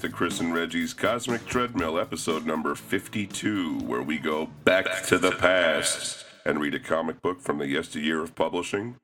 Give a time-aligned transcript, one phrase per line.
[0.00, 5.04] back to Chris and Reggie's Cosmic Treadmill, episode number 52, where we go back, back
[5.08, 8.96] to the past and read a comic book from the yesteryear of publishing.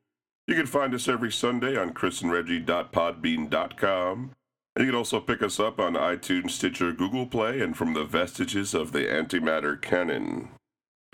[0.46, 4.30] You can find us every Sunday on chrisandreggie.podbean.com.
[4.74, 8.04] And you can also pick us up on iTunes, Stitcher, Google Play, and from the
[8.04, 10.48] vestiges of the antimatter canon.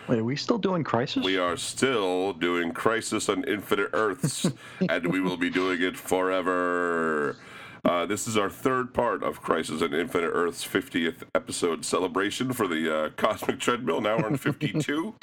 [0.08, 1.24] Wait, are we still doing Crisis?
[1.24, 4.48] We are still doing Crisis on Infinite Earths,
[4.88, 7.36] and we will be doing it forever.
[7.84, 12.68] Uh, this is our third part of Crisis on Infinite Earth's 50th episode celebration for
[12.68, 14.00] the uh, Cosmic Treadmill.
[14.00, 15.14] Now we're on 52,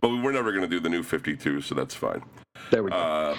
[0.00, 2.22] but we're never going to do the new 52, so that's fine.
[2.70, 2.96] There we go.
[2.96, 3.38] Uh,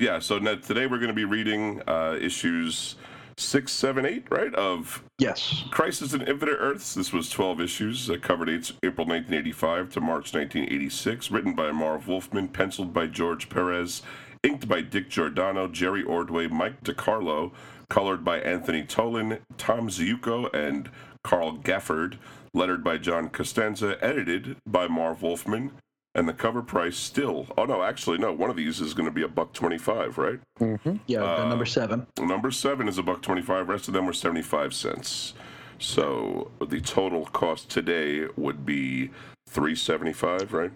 [0.00, 2.96] yeah, so today we're going to be reading uh, issues
[3.38, 4.52] six, seven, eight, right?
[4.56, 6.94] Of yes, Crisis on Infinite Earths.
[6.94, 8.10] This was 12 issues.
[8.10, 11.30] Uh, cover dates April 1985 to March 1986.
[11.30, 14.02] Written by Marv Wolfman, penciled by George Perez,
[14.42, 17.52] inked by Dick Giordano, Jerry Ordway, Mike DeCarlo
[17.88, 20.90] colored by Anthony Tolan, Tom Ziuko, and
[21.22, 22.16] Carl Gafford,
[22.54, 25.72] lettered by John Costanza, edited by Marv Wolfman,
[26.14, 27.46] and the cover price still.
[27.58, 28.32] Oh no, actually no.
[28.32, 30.40] One of these is going to be a buck twenty-five, right?
[30.60, 30.96] Mm-hmm.
[31.06, 32.06] Yeah, uh, number seven.
[32.18, 33.68] Number seven is a buck twenty-five.
[33.68, 35.34] Rest of them were seventy-five cents.
[35.78, 39.10] So the total cost today would be
[39.48, 40.72] three seventy-five, right?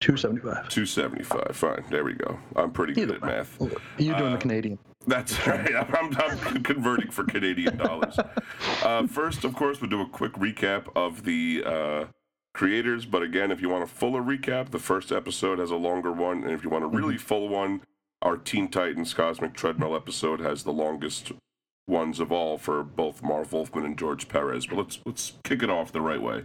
[0.00, 0.68] 275.
[0.68, 1.56] 275.
[1.56, 1.84] Fine.
[1.90, 2.38] There we go.
[2.54, 3.56] I'm pretty Either good at math.
[3.98, 4.78] You're doing uh, the Canadian.
[5.08, 5.74] That's right.
[5.74, 8.18] I'm, I'm converting for Canadian dollars.
[8.82, 12.04] Uh, first, of course, we'll do a quick recap of the uh,
[12.52, 13.06] creators.
[13.06, 16.42] But again, if you want a fuller recap, the first episode has a longer one.
[16.42, 17.26] And if you want a really mm-hmm.
[17.26, 17.80] full one,
[18.20, 21.32] our Teen Titans Cosmic Treadmill episode has the longest
[21.86, 24.66] ones of all for both Marv Wolfman and George Perez.
[24.66, 26.44] But let's let's kick it off the right way.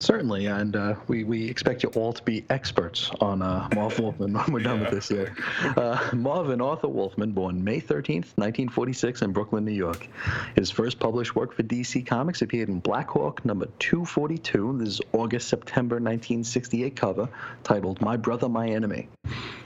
[0.00, 4.32] Certainly, and uh, we, we expect you all to be experts on uh, Marv Wolfman
[4.34, 4.82] when we're done yeah.
[4.84, 5.34] with this year.
[5.76, 10.06] Uh, Marvin Arthur Wolfman, born May 13th, 1946, in Brooklyn, New York.
[10.54, 14.78] His first published work for DC Comics appeared in Blackhawk number 242.
[14.78, 17.28] This is August September 1968 cover
[17.64, 19.08] titled My Brother, My Enemy.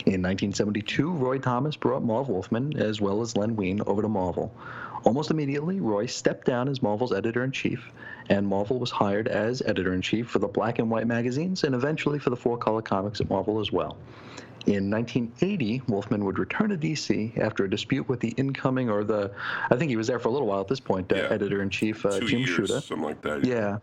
[0.06, 4.50] In 1972, Roy Thomas brought Marv Wolfman, as well as Len Wein, over to Marvel.
[5.04, 7.92] Almost immediately, Roy stepped down as Marvel's editor in chief,
[8.28, 11.74] and Marvel was hired as editor in chief for the black and white magazines and
[11.74, 13.96] eventually for the four color comics at Marvel as well.
[14.66, 19.32] In 1980, Wolfman would return to DC after a dispute with the incoming, or the,
[19.70, 21.70] I think he was there for a little while at this point, uh, editor in
[21.70, 22.80] chief uh, Jim years, Shooter.
[22.80, 23.44] Something like that.
[23.44, 23.78] Yeah.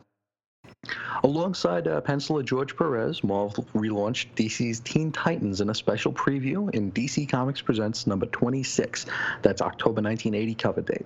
[1.24, 6.92] Alongside uh, penciler George Perez, Marvel relaunched DC's Teen Titans in a special preview in
[6.94, 9.06] DC Comics Presents number 26.
[9.42, 11.06] That's October 1980 cover date.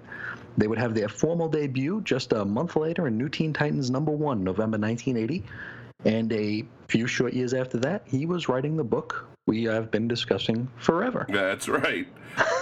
[0.58, 4.12] They would have their formal debut just a month later in New Teen Titans number
[4.12, 5.44] 1, November 1980.
[6.06, 10.08] And a few short years after that, he was writing the book we have been
[10.08, 11.26] discussing forever.
[11.30, 12.08] That's right.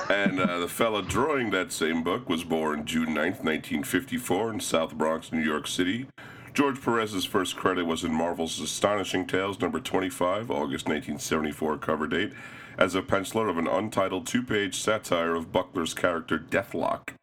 [0.10, 4.96] and uh, the fella drawing that same book was born June 9th, 1954, in South
[4.96, 6.08] Bronx, New York City.
[6.54, 12.34] George Perez's first credit was in Marvel's Astonishing Tales number 25, August 1974 cover date,
[12.78, 17.14] as a penciler of an untitled two page satire of Buckler's character Deathlok.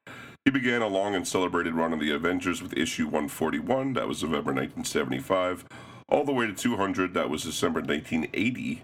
[0.49, 4.23] He began a long and celebrated run on the Avengers with issue 141, that was
[4.23, 5.67] November 1975,
[6.09, 8.83] all the way to 200, that was December 1980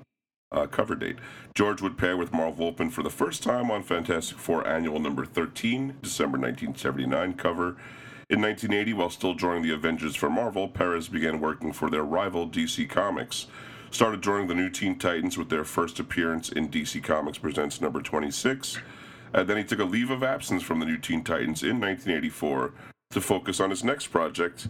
[0.53, 1.17] uh, cover date.
[1.55, 5.25] George would pair with Marv Wolfman for the first time on Fantastic Four Annual number
[5.25, 7.79] 13, December 1979 cover.
[8.29, 12.47] In 1980, while still drawing the Avengers for Marvel, Perez began working for their rival
[12.47, 13.47] DC Comics.
[13.91, 18.03] Started drawing the new Teen Titans with their first appearance in DC Comics Presents number
[18.03, 18.81] 26.
[19.35, 22.73] And then he took a leave of absence from the new Teen Titans in 1984
[23.11, 24.69] to focus on his next project,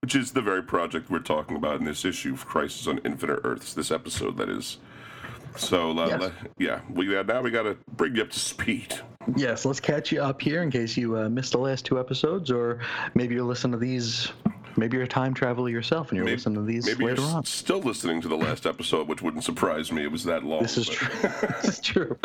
[0.00, 3.40] which is the very project we're talking about in this issue of Crisis on Infinite
[3.44, 4.78] Earths, this episode, that is.
[5.56, 6.32] So, uh, yes.
[6.58, 8.98] yeah, we uh, now we got to bring you up to speed.
[9.36, 12.50] Yes, let's catch you up here in case you uh, missed the last two episodes,
[12.50, 12.80] or
[13.14, 14.32] maybe you're listening to these.
[14.78, 17.30] Maybe you're a time traveler yourself and you're maybe, listening to these maybe later you're
[17.30, 17.44] on.
[17.44, 20.04] Still listening to the last episode, which wouldn't surprise me.
[20.04, 20.62] It was that long.
[20.62, 21.08] This is true.
[21.62, 22.16] this is true.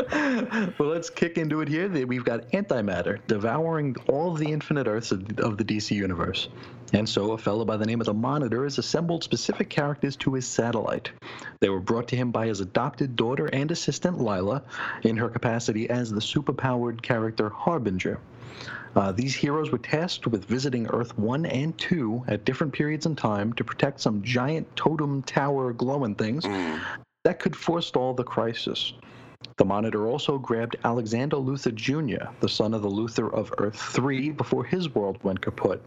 [0.77, 1.89] well, let's kick into it here.
[2.05, 6.49] We've got antimatter devouring all of the infinite Earths of, of the DC universe.
[6.93, 10.35] And so a fellow by the name of the Monitor has assembled specific characters to
[10.35, 11.09] his satellite.
[11.59, 14.61] They were brought to him by his adopted daughter and assistant, Lyla,
[15.01, 18.19] in her capacity as the superpowered character Harbinger.
[18.95, 23.15] Uh, these heroes were tasked with visiting Earth 1 and 2 at different periods in
[23.15, 26.79] time to protect some giant totem tower glowing things mm.
[27.23, 28.93] that could forestall the crisis.
[29.57, 34.31] The Monitor also grabbed Alexander Luthor Jr., the son of the Luthor of Earth 3,
[34.31, 35.81] before his world went kaput.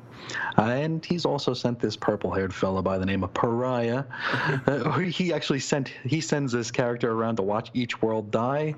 [0.56, 4.04] And he's also sent this purple-haired fella by the name of Pariah.
[4.66, 8.74] Uh, he actually sent he sends this character around to watch each world die.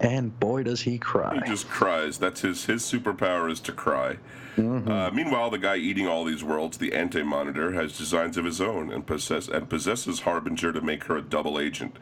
[0.00, 1.34] And boy does he cry.
[1.34, 2.18] He just cries.
[2.18, 4.18] That's his his superpower is to cry.
[4.56, 4.90] Mm-hmm.
[4.90, 8.60] Uh, meanwhile, the guy eating all these worlds, the Anti Monitor, has designs of his
[8.60, 11.98] own and possess and possesses Harbinger to make her a double agent.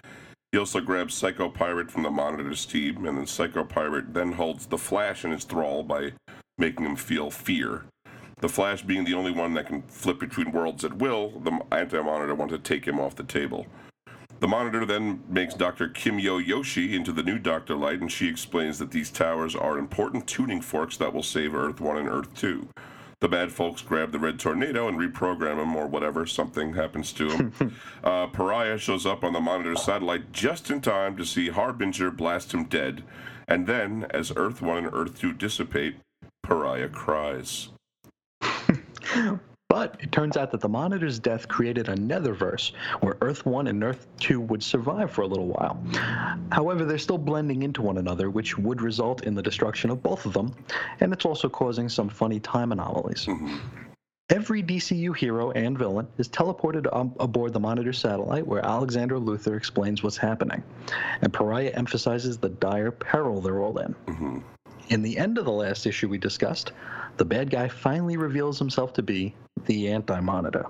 [0.53, 4.67] He also grabs Psycho Pirate from the Monitor's team, and then Psycho Pirate then holds
[4.67, 6.13] the Flash in his thrall by
[6.59, 7.87] making him feel fear.
[8.41, 12.01] The Flash being the only one that can flip between worlds at will, the Anti
[12.01, 13.67] Monitor wants to take him off the table.
[14.45, 15.89] The Monitor then makes Dr.
[15.89, 17.77] Kimiyo Hoshi into the new Dr.
[17.77, 21.81] Light, and she explains that these towers are important tuning forks that will save Earth
[21.81, 22.69] 1 and Earth 2.
[23.21, 27.31] The bad folks grab the red tornado and reprogram him or whatever, something happens to
[27.31, 27.75] him.
[28.05, 32.53] uh, Pariah shows up on the Monitor satellite just in time to see Harbinger blast
[32.53, 33.03] him dead.
[33.49, 35.97] And then, as Earth 1 and Earth 2 dissipate,
[36.43, 37.71] Pariah cries.
[39.75, 43.83] But it turns out that the Monitor's death created a netherverse where Earth 1 and
[43.83, 45.83] Earth 2 would survive for a little while.
[46.53, 50.27] However, they're still blending into one another, which would result in the destruction of both
[50.27, 50.55] of them,
[51.01, 53.27] and it's also causing some funny time anomalies.
[53.27, 53.57] Mm-hmm.
[54.31, 56.87] Every DCU hero and villain is teleported
[57.19, 60.63] aboard the Monitor satellite where Alexander Luthor explains what's happening,
[61.21, 63.97] and Pariah emphasizes the dire peril they're all in.
[64.07, 64.39] Mm-hmm.
[64.91, 66.71] In the end of the last issue we discussed,
[67.17, 69.35] the bad guy finally reveals himself to be
[69.67, 70.67] the Anti Monitor.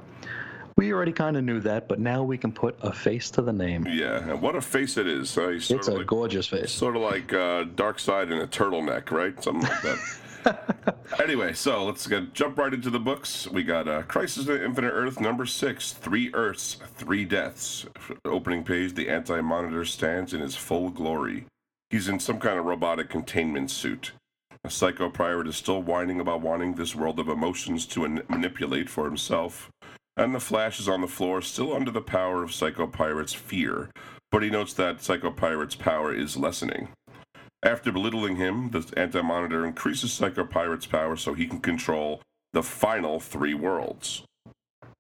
[0.76, 3.52] We already kind of knew that, but now we can put a face to the
[3.52, 3.86] name.
[3.88, 5.38] Yeah, and what a face it is.
[5.38, 6.72] Uh, it's a like, gorgeous face.
[6.72, 9.40] Sort of like uh, Darkseid in a turtleneck, right?
[9.42, 9.98] Something like that.
[11.22, 13.48] anyway, so let's get, jump right into the books.
[13.48, 17.86] We got uh, Crisis on Infinite Earth number six, Three Earths, Three Deaths.
[18.24, 21.46] Opening page, the Anti Monitor stands in his full glory.
[21.90, 24.12] He's in some kind of robotic containment suit.
[24.64, 28.88] A psycho pirate is still whining about wanting this world of emotions to an- manipulate
[28.88, 29.70] for himself.
[30.16, 33.90] And the Flash is on the floor, still under the power of Psycho Pirate's fear,
[34.30, 36.88] but he notes that Psycho Pirate's power is lessening.
[37.62, 42.22] After belittling him, the Anti Monitor increases Psycho Pirate's power so he can control
[42.54, 44.22] the final three worlds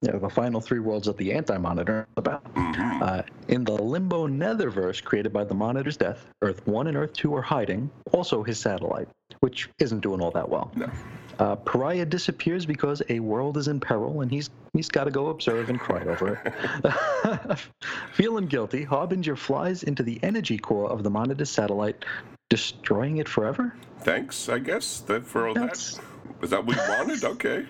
[0.04, 2.44] you know, the final three worlds that the Anti-Monitor is about.
[2.54, 3.02] Mm-hmm.
[3.02, 7.34] Uh, in the Limbo Netherverse created by the Monitor's death, Earth 1 and Earth 2
[7.34, 9.08] are hiding, also his satellite,
[9.40, 10.70] which isn't doing all that well.
[10.76, 10.90] No.
[11.38, 15.28] Uh, Pariah disappears because a world is in peril, and he's he's got to go
[15.28, 16.40] observe and cry over
[16.84, 17.58] it.
[18.12, 22.04] Feeling guilty, Harbinger flies into the energy core of the Monitor's satellite,
[22.50, 23.74] destroying it forever.
[24.00, 26.04] Thanks, I guess, that for all That's, that.
[26.44, 27.24] Is that what you wanted?
[27.34, 27.64] Okay.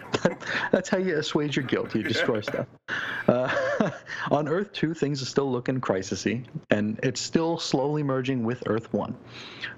[0.72, 1.94] That's how you assuage your guilt.
[1.94, 2.40] You destroy yeah.
[2.40, 2.66] stuff.
[3.28, 3.90] Uh,
[4.30, 8.92] on Earth 2, things are still looking crisisy, and it's still slowly merging with Earth
[8.92, 9.14] 1.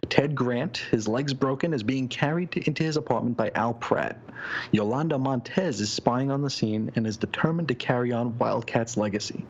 [0.09, 4.19] Ted Grant, his legs broken, is being carried to, into his apartment by Al Pratt.
[4.71, 9.45] Yolanda Montez is spying on the scene and is determined to carry on Wildcat's legacy.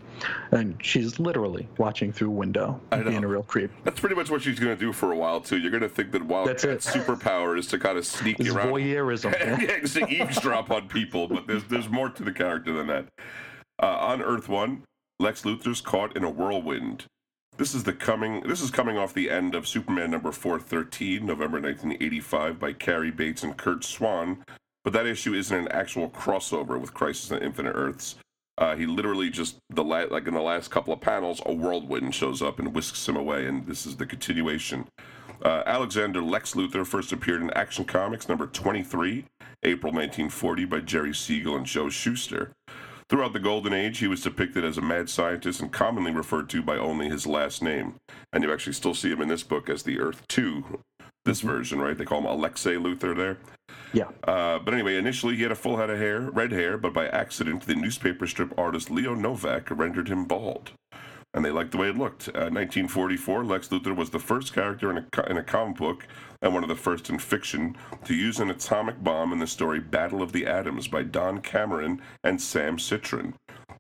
[0.51, 3.71] And she's literally watching through a window, being a real creep.
[3.85, 5.59] That's pretty much what she's going to do for a while, too.
[5.59, 8.69] You're going to think that Wildcat's superpower is to kind of sneak it's around.
[8.69, 9.36] voyeurism.
[9.61, 13.07] yeah, to eavesdrop on people, but there's, there's more to the character than that.
[13.83, 14.83] Uh, on Earth 1,
[15.19, 17.05] Lex Luthor's caught in a whirlwind.
[17.57, 18.43] This is the coming.
[18.43, 23.43] This is coming off the end of Superman number 413, November 1985, by Cary Bates
[23.43, 24.45] and Curt Swan.
[24.85, 28.17] But that issue isn't an actual crossover with Crisis on Infinite Earths.
[28.59, 32.15] Uh, he literally just the la- like in the last couple of panels, a whirlwind
[32.15, 34.87] shows up and whisks him away, and this is the continuation.
[35.43, 39.25] Uh, Alexander Lex Luthor first appeared in Action Comics number 23,
[39.63, 42.53] April 1940, by Jerry Siegel and Joe Shuster.
[43.09, 46.63] Throughout the Golden Age, he was depicted as a mad scientist and commonly referred to
[46.63, 47.95] by only his last name.
[48.33, 50.81] And you actually still see him in this book as the Earth 2,
[51.25, 51.49] this mm-hmm.
[51.49, 51.97] version, right?
[51.97, 53.39] They call him Alexei Luthor there.
[53.93, 54.09] Yeah.
[54.25, 57.07] Uh, but anyway, initially he had a full head of hair, red hair, but by
[57.09, 60.73] accident, the newspaper strip artist Leo Novak rendered him bald.
[61.37, 62.29] And they liked the way it looked.
[62.29, 66.09] Uh, 1944, Lex Luthor was the first character in a, in a comic book
[66.41, 69.79] and one of the first in fiction to use an atomic bomb in the story
[69.79, 73.35] Battle of the Atoms by Don Cameron and Sam Citron.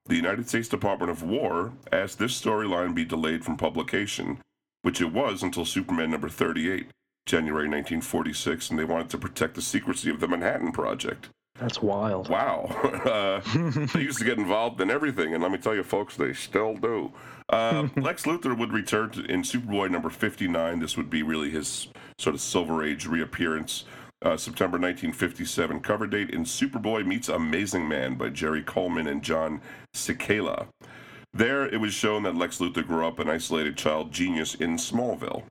[0.04, 4.38] The United States Department of War asked this storyline be delayed from publication,
[4.82, 6.90] which it was until Superman number 38,
[7.24, 11.30] January 1946, and they wanted to protect the secrecy of the Manhattan Project.
[11.58, 12.28] That's wild.
[12.28, 12.72] Wow.
[13.06, 13.40] Uh,
[13.94, 16.74] they used to get involved in everything, and let me tell you, folks, they still
[16.74, 17.12] do.
[17.48, 20.80] Uh, Lex Luthor would return to, in Superboy number 59.
[20.80, 23.84] This would be really his sort of Silver Age reappearance.
[24.22, 29.60] Uh, September 1957 cover date in Superboy Meets Amazing Man by Jerry Coleman and John
[29.94, 30.66] Cicala.
[31.32, 35.44] There, it was shown that Lex Luthor grew up an isolated child genius in Smallville.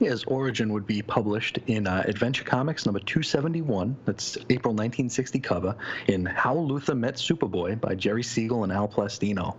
[0.00, 5.76] His origin would be published in uh, Adventure Comics number 271, that's April 1960 cover,
[6.06, 9.56] in How Luthor Met Superboy by Jerry Siegel and Al Plastino.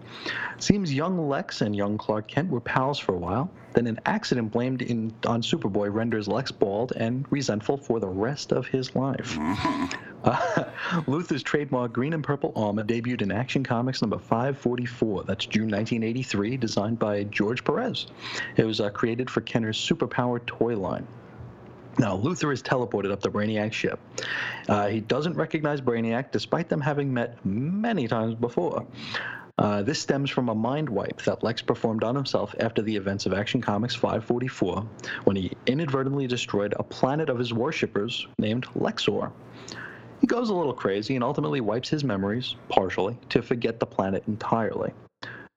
[0.58, 3.52] Seems young Lex and young Clark Kent were pals for a while.
[3.74, 8.52] Then an accident blamed in, on Superboy renders Lex bald and resentful for the rest
[8.52, 9.38] of his life.
[10.24, 10.66] Uh,
[11.08, 15.24] Luthor's trademark green and purple armor debuted in Action Comics number 544.
[15.24, 18.06] That's June 1983, designed by George Perez.
[18.56, 19.80] It was uh, created for Kenner's
[20.40, 21.08] toy line.
[21.98, 24.00] Now, Luthor is teleported up the Brainiac ship.
[24.68, 28.86] Uh, he doesn't recognize Brainiac, despite them having met many times before.
[29.58, 33.26] Uh, this stems from a mind wipe that Lex performed on himself after the events
[33.26, 34.86] of Action Comics 544,
[35.26, 39.32] when he inadvertently destroyed a planet of his worshippers named Lexor.
[40.22, 44.24] He goes a little crazy and ultimately wipes his memories, partially, to forget the planet
[44.28, 44.94] entirely.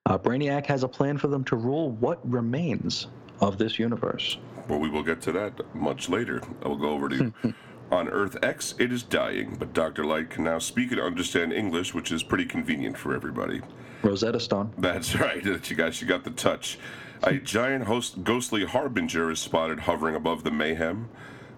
[0.07, 3.07] Uh, Brainiac has a plan for them to rule what remains
[3.41, 4.39] of this universe.
[4.69, 6.43] Well, we will get to that much later.
[6.63, 7.33] I will go over to
[7.91, 8.75] on Earth X.
[8.79, 10.05] It is dying, but Dr.
[10.05, 13.61] Light can now speak and understand English, which is pretty convenient for everybody.
[14.03, 14.73] Rosetta Stone.
[14.79, 15.45] That's right.
[15.45, 16.79] You got you got the touch.
[17.23, 21.09] A giant host, ghostly harbinger is spotted hovering above the mayhem.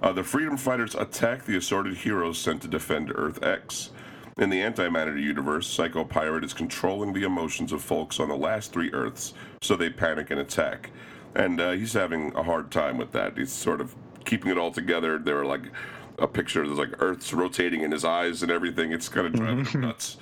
[0.00, 3.90] Uh, the freedom fighters attack the assorted heroes sent to defend Earth X.
[4.38, 8.72] In the antimatter universe, Psycho Pirate is controlling the emotions of folks on the last
[8.72, 10.90] three Earths, so they panic and attack.
[11.36, 13.36] And uh, he's having a hard time with that.
[13.36, 15.18] He's sort of keeping it all together.
[15.18, 15.70] There are like
[16.18, 18.90] a picture, there's like Earth's rotating in his eyes and everything.
[18.90, 20.16] It's kind of driving him nuts.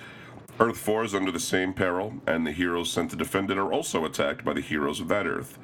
[0.58, 3.72] Earth 4 is under the same peril, and the heroes sent to defend it are
[3.72, 5.58] also attacked by the heroes of that Earth.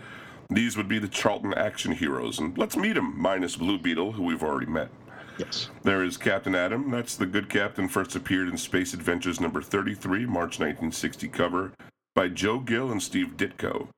[0.49, 4.25] These would be the Charlton action heroes, and let's meet them, minus Blue Beetle, who
[4.25, 4.90] we've already met.
[5.38, 5.71] Yes.
[5.85, 6.90] There is Captain Atom.
[6.90, 11.73] That's the good captain first appeared in Space Adventures number 33, March 1960 cover
[12.14, 13.88] by Joe Gill and Steve Ditko.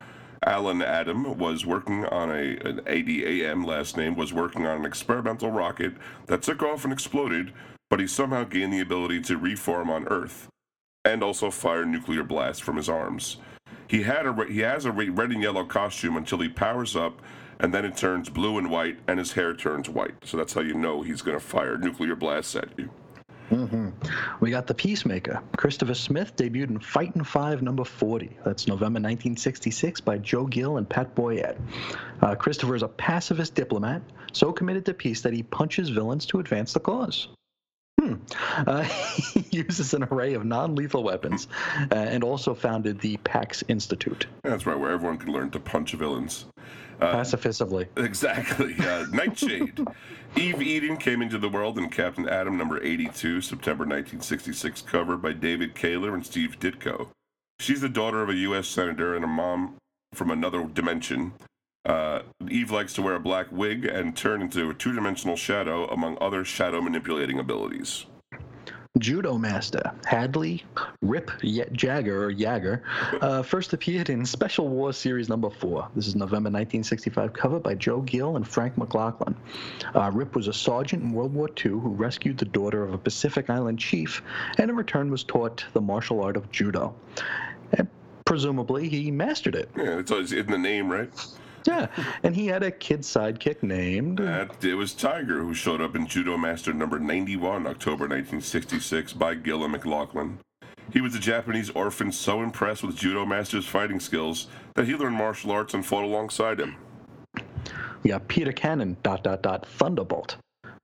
[0.45, 5.51] Alan Adam was working on a an ADAM last name was working on an experimental
[5.51, 5.95] rocket
[6.27, 7.53] that took off and exploded,
[7.89, 10.49] but he somehow gained the ability to reform on Earth
[11.05, 13.37] and also fire nuclear blasts from his arms.
[13.87, 17.21] He had a he has a red and yellow costume until he powers up,
[17.61, 20.15] and then it turns blue and white, and his hair turns white.
[20.25, 22.91] So that's how you know he's going to fire nuclear blasts at you.
[23.53, 23.91] Mm-hmm.
[24.41, 25.43] We got the Peacemaker.
[25.59, 28.39] Christopher Smith debuted in Fightin' Five number 40.
[28.45, 31.59] That's November 1966 by Joe Gill and Pat Boyette.
[32.23, 34.01] Uh, Christopher is a pacifist diplomat,
[34.33, 37.29] so committed to peace that he punches villains to advance the cause.
[38.01, 38.15] Hmm.
[38.67, 38.83] Uh,
[39.35, 41.47] he uses an array of non lethal weapons
[41.91, 44.27] uh, and also founded the Pax Institute.
[44.43, 46.47] That's right, where everyone can learn to punch villains.
[47.03, 47.89] Uh, Pacifistically.
[47.97, 48.77] Exactly.
[48.79, 49.85] Uh, Nightshade.
[50.37, 55.33] Eve Eden came into the world in Captain Atom number 82, September 1966, cover by
[55.33, 57.09] David Kaler and Steve Ditko.
[57.59, 58.69] She's the daughter of a U.S.
[58.69, 59.77] Senator and a mom
[60.15, 61.33] from another dimension.
[61.85, 65.87] Uh, Eve likes to wear a black wig and turn into a two dimensional shadow,
[65.89, 68.07] among other shadow manipulating abilities.
[68.99, 70.63] Judo Master Hadley
[71.01, 72.83] Rip Jagger or Jagger
[73.23, 75.89] uh, first appeared in Special War Series number four.
[75.97, 79.35] This is November 1965, cover by Joe Gill and Frank McLaughlin.
[79.95, 82.99] Uh, Rip was a sergeant in World War II who rescued the daughter of a
[82.99, 84.23] Pacific Island chief,
[84.59, 86.95] and in return was taught the martial art of judo.
[87.73, 87.89] And
[88.27, 89.71] presumably, he mastered it.
[89.75, 91.11] Yeah, it's in the name, right?
[91.67, 91.87] Yeah,
[92.25, 94.19] and he had a kid sidekick named.
[94.19, 99.35] That, it was Tiger, who showed up in Judo Master number 91, October 1966, by
[99.35, 100.39] Gill McLaughlin.
[100.93, 105.17] He was a Japanese orphan so impressed with Judo Master's fighting skills that he learned
[105.17, 106.77] martial arts and fought alongside him.
[108.03, 110.37] We got Peter Cannon, dot, dot, dot, Thunderbolt.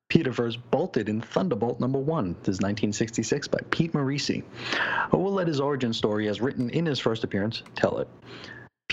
[0.08, 2.34] Peterverse bolted in Thunderbolt number one.
[2.40, 4.42] This is 1966 by Pete Morisi.
[5.12, 8.08] Oh, we'll let his origin story, as written in his first appearance, tell it.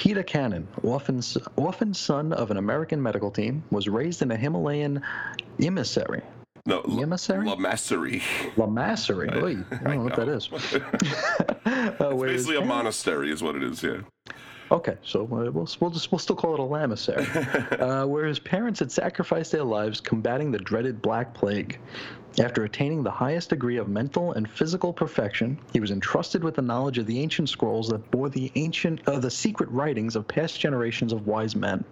[0.06, 1.20] Peter Cannon, orphan,
[1.56, 5.02] orphan son of an American medical team, was raised in a Himalayan
[5.60, 6.22] emissary.
[6.68, 7.48] No, emissary?
[7.48, 8.22] Lamassery.
[8.56, 9.34] Lamassery.
[9.34, 10.48] I, Oy, I don't know, know what that is.
[10.54, 13.82] uh, it's basically a monastery, is what it is.
[13.82, 14.02] Yeah.
[14.70, 18.38] Okay, so uh, we'll, we'll just we'll still call it a lamasery, uh, where his
[18.38, 21.80] parents had sacrificed their lives combating the dreaded Black Plague.
[22.38, 26.62] After attaining the highest degree of mental and physical perfection, he was entrusted with the
[26.62, 30.60] knowledge of the ancient scrolls that bore the ancient, uh, the secret writings of past
[30.60, 31.86] generations of wise men.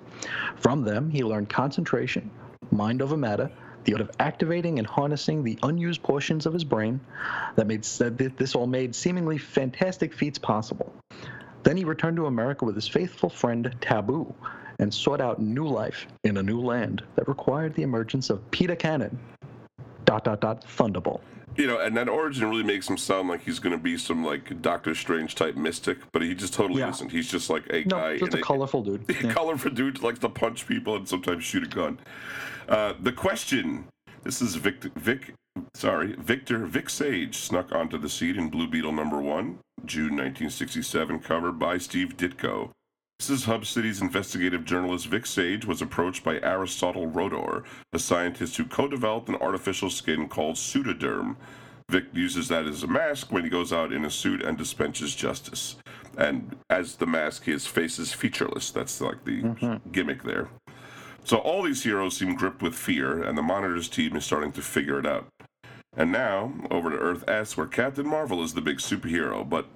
[0.58, 2.30] From them, he learned concentration,
[2.72, 3.50] mind over matter,
[3.86, 7.00] the art of activating and harnessing the unused portions of his brain.
[7.56, 10.94] That made that this all made seemingly fantastic feats possible.
[11.64, 14.34] Then he returned to America with his faithful friend Tabu
[14.80, 18.76] and sought out new life in a new land that required the emergence of Peter
[18.76, 19.18] Cannon.
[20.06, 21.22] Dot dot dot Thunderbolt.
[21.56, 24.24] You know, and that origin really makes him sound like he's going to be some
[24.26, 26.90] like Doctor Strange type mystic, but he just totally Yeah.
[26.90, 27.12] isn't.
[27.12, 28.18] He's just like a No, guy.
[28.18, 29.06] just in a colorful dude.
[29.24, 29.32] Yeah.
[29.34, 32.00] colorful dude likes to punch people and sometimes shoot a gun.
[32.68, 33.86] Uh, the question:
[34.24, 35.34] This is Vic, Vic,
[35.76, 41.20] sorry, Victor Vic Sage snuck onto the seat in Blue Beetle number one, June 1967,
[41.20, 42.72] covered by Steve Ditko.
[43.24, 47.64] This is Hub City's investigative journalist Vic Sage was approached by Aristotle Rodor,
[47.94, 51.38] a scientist who co-developed an artificial skin called Pseudoderm.
[51.90, 55.16] Vic uses that as a mask when he goes out in a suit and dispenses
[55.16, 55.78] justice.
[56.18, 58.72] And as the mask, his face is featureless.
[58.72, 59.90] That's like the mm-hmm.
[59.92, 60.50] gimmick there.
[61.24, 64.62] So all these heroes seem gripped with fear, and the Monitors team is starting to
[64.62, 65.28] figure it out.
[65.96, 69.68] And now, over to Earth S, where Captain Marvel is the big superhero, but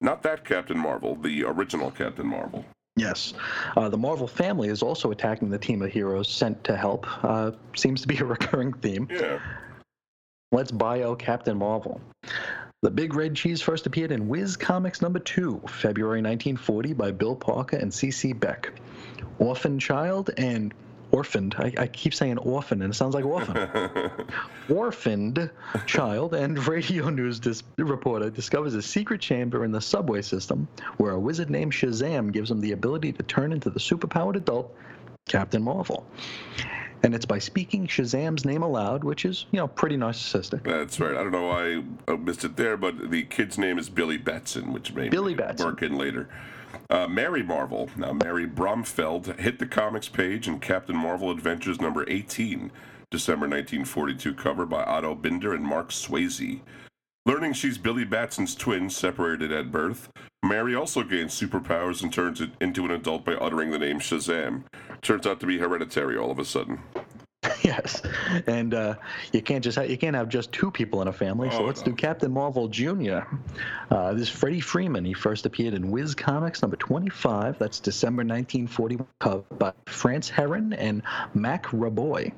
[0.00, 2.64] not that Captain Marvel, the original Captain Marvel.
[2.96, 3.34] Yes.
[3.76, 7.06] Uh, the Marvel family is also attacking the team of heroes sent to help.
[7.24, 9.08] Uh, seems to be a recurring theme.
[9.10, 9.40] Yeah.
[10.52, 12.00] Let's bio Captain Marvel.
[12.82, 17.34] The Big Red Cheese first appeared in Whiz Comics number 2, February 1940, by Bill
[17.34, 18.34] Parker and C.C.
[18.34, 18.72] Beck.
[19.38, 20.72] Orphan Child and
[21.14, 24.10] Orphaned, I, I keep saying orphan and it sounds like orphan.
[24.68, 25.48] Orphaned
[25.86, 30.66] child and radio news dis- reporter discovers a secret chamber in the subway system
[30.96, 34.74] where a wizard named Shazam gives him the ability to turn into the superpowered adult
[35.28, 36.04] Captain Marvel.
[37.04, 40.64] And it's by speaking Shazam's name aloud, which is, you know, pretty narcissistic.
[40.64, 41.12] That's right.
[41.12, 44.72] I don't know why I missed it there, but the kid's name is Billy Batson,
[44.72, 45.66] which may Billy Batson.
[45.66, 46.28] work in later.
[46.90, 47.88] Uh, Mary Marvel.
[47.96, 52.70] Now, Mary Bromfeld hit the comics page in Captain Marvel Adventures number 18,
[53.10, 56.60] December 1942, cover by Otto Binder and Mark Swayze.
[57.26, 60.10] Learning she's Billy Batson's twin, separated at birth,
[60.44, 64.64] Mary also gains superpowers and turns it into an adult by uttering the name Shazam.
[65.00, 66.80] Turns out to be hereditary all of a sudden.
[67.62, 68.02] yes,
[68.46, 68.94] and uh,
[69.32, 71.50] you can't just ha- you can't have just two people in a family.
[71.50, 71.86] So Oh, let's no.
[71.92, 73.20] do Captain Marvel Jr.
[73.90, 75.04] Uh, this is Freddie Freeman.
[75.04, 77.58] He first appeared in Whiz Comics number 25.
[77.58, 81.02] That's December 1941, covered by France Herron and
[81.34, 82.32] Mac Raboy.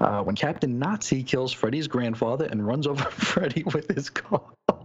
[0.00, 4.42] Uh, when Captain Nazi kills Freddie's grandfather and runs over Freddie with his car.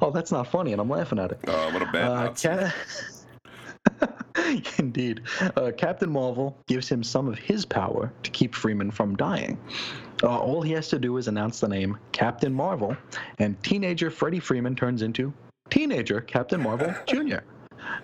[0.00, 1.40] Oh, that's not funny, and I'm laughing at it.
[1.46, 2.48] Uh, what a bad Uh, Nazi.
[2.48, 4.08] Ca-
[4.78, 5.22] Indeed.
[5.56, 9.58] Uh, Captain Marvel gives him some of his power to keep Freeman from dying.
[10.22, 12.96] Uh, all he has to do is announce the name Captain Marvel,
[13.38, 15.32] and teenager Freddie Freeman turns into
[15.70, 17.38] teenager Captain Marvel Jr.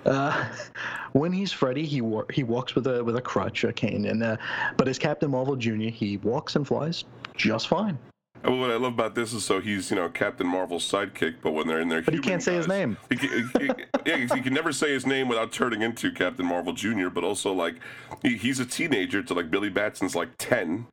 [0.07, 0.45] Uh,
[1.13, 4.23] when he's Freddy, he wa- he walks with a with a crutch, a cane, and
[4.23, 4.37] uh,
[4.77, 7.05] but as Captain Marvel Jr., he walks and flies
[7.37, 7.99] just fine.
[8.45, 11.53] Well, what I love about this is so he's you know Captain Marvel's sidekick, but
[11.53, 12.97] when they're in their But he can't say his name.
[13.11, 13.71] He can, he,
[14.05, 17.09] yeah, he can never say his name without turning into Captain Marvel Jr.
[17.09, 17.77] But also like
[18.23, 20.87] he, he's a teenager to like Billy Batson's like ten,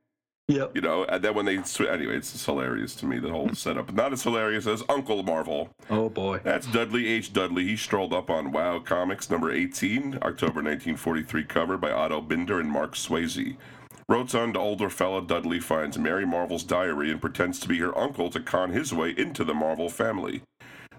[0.48, 0.76] Yep.
[0.76, 1.04] you know.
[1.06, 3.88] And then when they sw- anyway, it's hilarious to me the whole setup.
[3.88, 5.70] But not as hilarious as Uncle Marvel.
[5.90, 6.40] Oh boy.
[6.44, 7.34] That's Dudley H.
[7.34, 7.66] Dudley.
[7.66, 12.70] He strolled up on Wow Comics number 18, October 1943, cover by Otto Binder and
[12.70, 13.58] Mark Swayze.
[14.10, 18.40] Rotund older fella Dudley finds Mary Marvel's diary and pretends to be her uncle to
[18.40, 20.42] con his way into the Marvel family.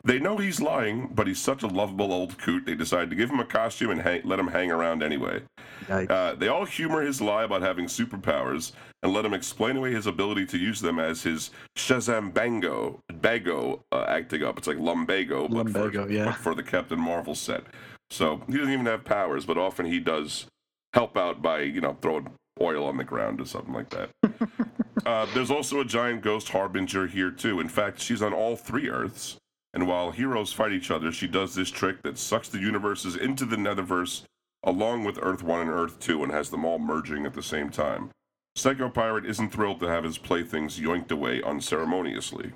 [0.05, 3.31] They know he's lying, but he's such a lovable old coot, they decide to give
[3.31, 5.43] him a costume and hang, let him hang around anyway.
[5.89, 10.07] Uh, they all humor his lie about having superpowers and let him explain away his
[10.07, 14.59] ability to use them as his Shazam Bango, Bago uh, acting up.
[14.59, 16.25] It's like Lumbago, but, Lumbago, for, yeah.
[16.27, 17.65] but for the Captain Marvel set.
[18.11, 20.47] So he doesn't even have powers, but often he does
[20.95, 22.29] help out by, you know, throwing
[22.61, 24.11] oil on the ground or something like that.
[25.07, 27.61] uh, there's also a giant ghost harbinger here, too.
[27.61, 29.37] In fact, she's on all three Earths.
[29.75, 33.47] And while heroes fight each other, she does this trick that sucks the universes into
[33.47, 34.23] the Netherverse
[34.65, 37.71] along with Earth 1 and Earth 2 and has them all merging at the same
[37.71, 38.11] time.
[38.55, 42.53] Psycho Pirate isn't thrilled to have his playthings yoinked away unceremoniously.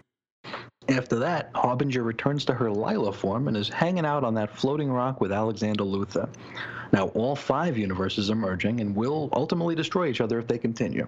[0.88, 4.90] After that, Harbinger returns to her Lyla form and is hanging out on that floating
[4.90, 6.28] rock with Alexander Luthor.
[6.92, 11.07] Now, all five universes are merging and will ultimately destroy each other if they continue.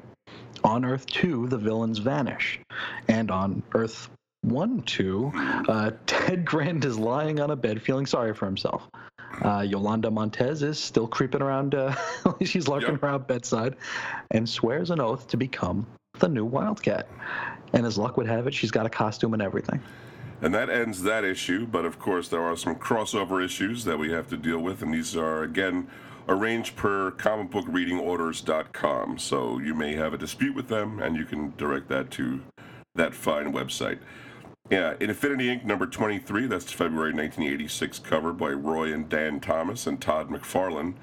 [0.65, 2.61] On Earth 2, the villains vanish.
[3.09, 4.09] And on Earth
[4.43, 5.33] 1 2,
[5.69, 8.89] uh, Ted Grant is lying on a bed feeling sorry for himself.
[9.43, 11.95] Uh, Yolanda Montez is still creeping around, uh,
[12.45, 13.03] she's lurking Yep.
[13.03, 13.77] around bedside,
[14.33, 15.87] and swears an oath to become
[16.19, 17.09] the new Wildcat.
[17.73, 19.81] And as luck would have it, she's got a costume and everything.
[20.41, 24.13] And that ends that issue, but of course, there are some crossover issues that we
[24.13, 25.89] have to deal with, and these are, again,
[26.29, 29.19] arranged per comicbookreadingorders.com.
[29.19, 32.41] So you may have a dispute with them, and you can direct that to
[32.95, 33.99] that fine website.
[34.71, 35.65] Yeah, In Infinity Inc.
[35.65, 40.95] number 23, that's February 1986, cover by Roy and Dann Thomas and Todd McFarlane.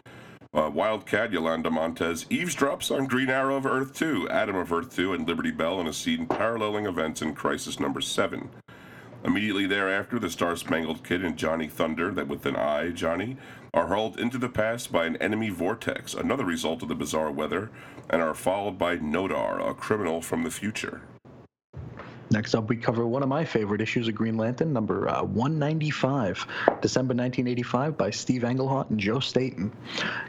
[0.54, 5.13] Uh, Wildcat Yolanda Montez eavesdrops on Green Arrow of Earth 2, Atom of Earth 2,
[5.13, 8.50] and Liberty Bell in a scene paralleling events in Crisis Number 7.
[9.26, 13.38] Immediately thereafter, the Star Spangled Kid and Johnny Thunder, that with an eye, Johnny,
[13.74, 17.72] are hurled into the past by an enemy vortex, another result of the bizarre weather,
[18.08, 21.02] and are followed by Nodar, a criminal from the future.
[22.36, 26.45] Next up, we cover one of my favorite issues of Green Lantern, number uh, 195,
[26.82, 29.71] December 1985, by Steve Englehart and Joe Staton.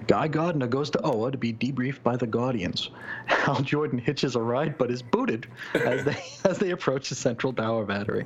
[0.06, 2.90] Guy Gardner goes to Oa to be debriefed by the Guardians.
[3.26, 6.16] Hal Jordan hitches a ride but is booted as they
[6.48, 8.24] as they approach the central power battery.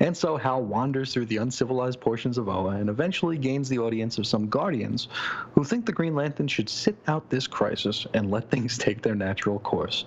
[0.00, 4.18] And so Hal wanders through the uncivilized portions of Oa and eventually gains the audience
[4.18, 5.06] of some Guardians
[5.52, 9.14] who think the Green Lantern should sit out this crisis and let things take their
[9.14, 10.04] natural course.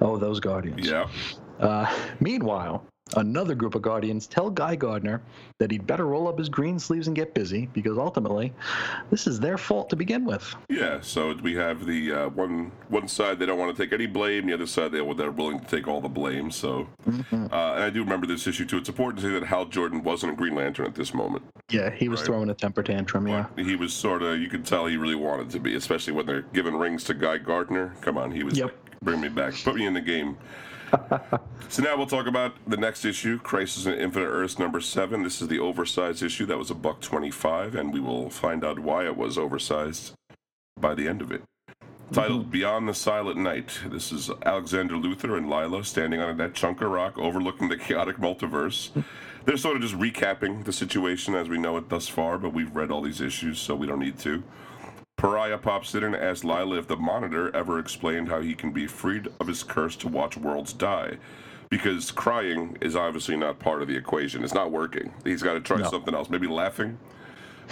[0.00, 0.84] Oh, those Guardians.
[0.84, 1.06] Yeah.
[1.60, 2.84] Uh, meanwhile,
[3.16, 5.22] another group of Guardians tell Guy Gardner
[5.58, 8.52] that he'd better roll up his green sleeves and get busy because ultimately,
[9.10, 10.54] this is their fault to begin with.
[10.68, 14.06] Yeah, so we have the uh, one one side they don't want to take any
[14.06, 16.50] blame, the other side they they're willing to take all the blame.
[16.50, 17.46] So, mm-hmm.
[17.52, 18.78] uh, and I do remember this issue too.
[18.78, 21.44] It's important to say that Hal Jordan wasn't a Green Lantern at this moment.
[21.70, 22.26] Yeah, he was right?
[22.26, 23.26] throwing a temper tantrum.
[23.26, 24.38] Yeah, he was sort of.
[24.38, 27.38] You could tell he really wanted to be, especially when they're giving rings to Guy
[27.38, 27.94] Gardner.
[28.00, 28.58] Come on, he was.
[28.58, 28.66] Yep.
[28.66, 29.54] Like, Bring me back.
[29.62, 30.36] Put me in the game.
[31.68, 35.22] so now we'll talk about the next issue, Crisis on Infinite Earths number seven.
[35.22, 38.78] This is the oversized issue that was a buck twenty-five, and we will find out
[38.78, 40.14] why it was oversized
[40.78, 41.42] by the end of it.
[42.12, 42.50] Titled mm-hmm.
[42.50, 43.80] Beyond the Silent Night.
[43.90, 48.16] This is Alexander Luthor and Lyla standing on that chunk of rock overlooking the chaotic
[48.16, 48.90] multiverse.
[49.44, 52.74] They're sort of just recapping the situation as we know it thus far, but we've
[52.74, 54.42] read all these issues, so we don't need to.
[55.18, 58.86] Pariah pops in and asks Lyla if the Monitor ever explained how he can be
[58.86, 61.18] freed of his curse to watch worlds die.
[61.68, 64.42] Because crying is obviously not part of the equation.
[64.42, 65.12] It's not working.
[65.24, 65.90] He's got to try no.
[65.90, 66.98] something else, maybe laughing.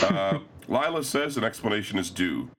[0.01, 2.51] Uh, Lyla says an explanation is due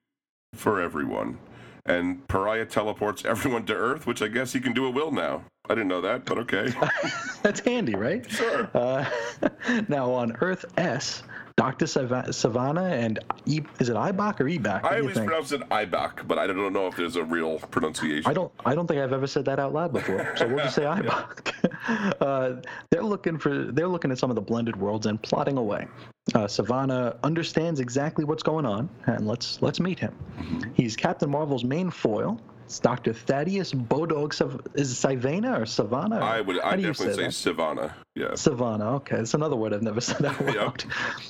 [0.56, 1.38] for everyone.
[1.86, 5.44] And Pariah teleports everyone to Earth, which I guess he can do at will now.
[5.70, 6.74] I didn't know that, but okay.
[7.44, 8.30] That's handy, right?
[8.32, 8.70] Sure.
[8.74, 9.06] Uh,
[9.90, 11.24] now on Earth S,
[11.58, 11.88] Dr.
[11.88, 13.18] Savannah and
[13.48, 14.84] e- is it Ibac or Ebach?
[14.84, 18.30] I always pronounce it Ibac, but I don't know if there's a real pronunciation.
[18.30, 18.52] I don't.
[18.64, 20.36] I don't think I've ever said that out loud before.
[20.38, 22.16] So we'll just say Ibac.
[22.22, 23.72] uh, they're looking for.
[23.72, 25.88] They're looking at some of the blended worlds and plotting away.
[26.36, 30.14] Uh, Savannah understands exactly what's going on, and let's let's meet him.
[30.38, 30.74] Mm-hmm.
[30.76, 33.14] He's Captain Marvel's main foil, it's Dr.
[33.14, 34.34] Thaddeus Bodog.
[34.76, 36.18] Is it Sivana or Savannah?
[36.18, 36.60] I would.
[36.60, 37.96] I definitely say, say Savannah.
[38.14, 38.36] Yeah.
[38.36, 38.96] Savannah.
[38.96, 40.84] Okay, it's another word I've never said out loud.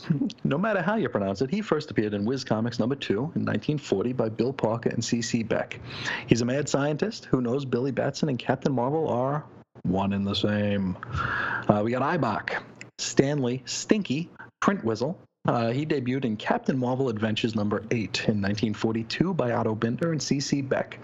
[0.10, 0.32] Yep.
[0.44, 3.46] no matter how you pronounce it, he first appeared in Whiz Comics number two in
[3.46, 5.44] 1940 by Bill Parker and C.C.
[5.44, 5.80] Beck.
[6.26, 9.46] He's a mad scientist who knows Billy Batson and Captain Marvel are
[9.84, 10.98] one and the same.
[11.70, 12.64] Uh, we got Ibac,
[12.98, 15.16] Stanley Stinky, Printwhistle,
[15.48, 20.22] uh, he debuted in Captain Marvel Adventures number 8 in 1942 by Otto Binder and
[20.22, 20.62] C.C.
[20.62, 21.00] Beck.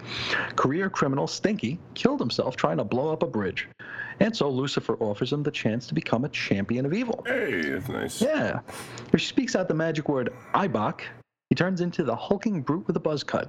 [0.56, 3.68] Career criminal Stinky killed himself trying to blow up a bridge.
[4.20, 7.24] And so Lucifer offers him the chance to become a champion of evil.
[7.26, 8.22] Hey, that's nice.
[8.22, 8.60] Yeah.
[9.10, 11.00] He speaks out the magic word Ibac,
[11.50, 13.48] he turns into the hulking brute with a buzz cut.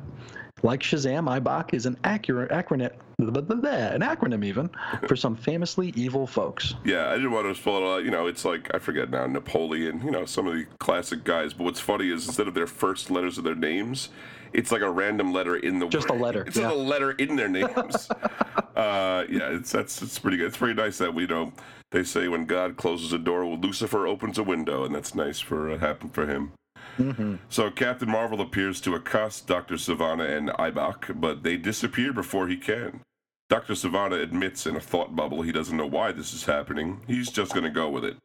[0.66, 4.72] Like Shazam, Ibac is an accurate acronym, an acronym even,
[5.08, 6.74] for some famously evil folks.
[6.84, 7.98] Yeah, I didn't want to spoil it.
[7.98, 8.04] Out.
[8.04, 10.02] You know, it's like I forget now, Napoleon.
[10.04, 11.54] You know, some of the classic guys.
[11.54, 14.10] But what's funny is instead of their first letters of their names,
[14.54, 16.20] it's like a random letter in the just word.
[16.20, 16.44] a letter.
[16.48, 16.72] It's yeah.
[16.72, 18.10] a letter in their names.
[18.76, 20.48] uh, yeah, it's that's it's pretty good.
[20.48, 21.54] It's pretty nice that we know
[21.92, 25.70] they say when God closes a door, Lucifer opens a window, and that's nice for
[25.70, 26.54] what happened for him.
[26.98, 27.36] Mm-hmm.
[27.50, 29.78] So Captain Marvel appears to accost Dr.
[29.78, 33.02] Savannah and Ibac, but they disappear before he can.
[33.50, 33.76] Dr.
[33.76, 37.02] Savannah admits in a thought bubble he doesn't know why this is happening.
[37.08, 38.18] He's just going to go with it.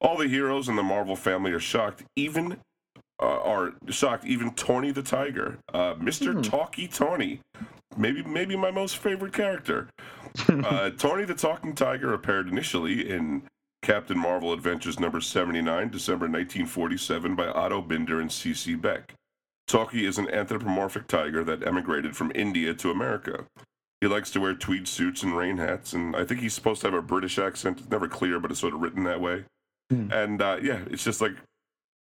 [0.00, 2.58] All the heroes in the Marvel family are shocked, even
[3.20, 4.24] uh, are shocked.
[4.24, 6.42] Even Tawny the Tiger, uh, Mister mm.
[6.42, 7.40] Tawky Tawny,
[7.96, 9.88] maybe maybe my most favorite character.
[10.48, 13.42] uh, Tawny the Talking Tiger appeared initially in
[13.82, 18.74] Captain Marvel Adventures number 79, December 1947, by Otto Binder and C.C.
[18.74, 19.14] Beck.
[19.66, 23.44] Tawky is an anthropomorphic tiger that emigrated from India to America.
[24.00, 26.88] He likes to wear tweed suits and rain hats, and I think he's supposed to
[26.88, 27.80] have a British accent.
[27.80, 29.44] It's never clear, but it's sort of written that way.
[29.90, 30.10] Hmm.
[30.12, 31.34] And uh, yeah, it's just like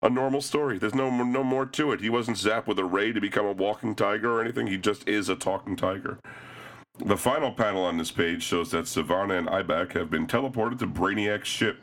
[0.02, 0.78] a normal story.
[0.78, 2.02] There's no no more to it.
[2.02, 4.68] He wasn't zapped with a ray to become a walking tiger or anything.
[4.68, 6.20] He just is a talking tiger.
[7.00, 10.88] The final panel on this page shows that Savannah and Ibac have been teleported to
[10.88, 11.82] Brainiac's ship.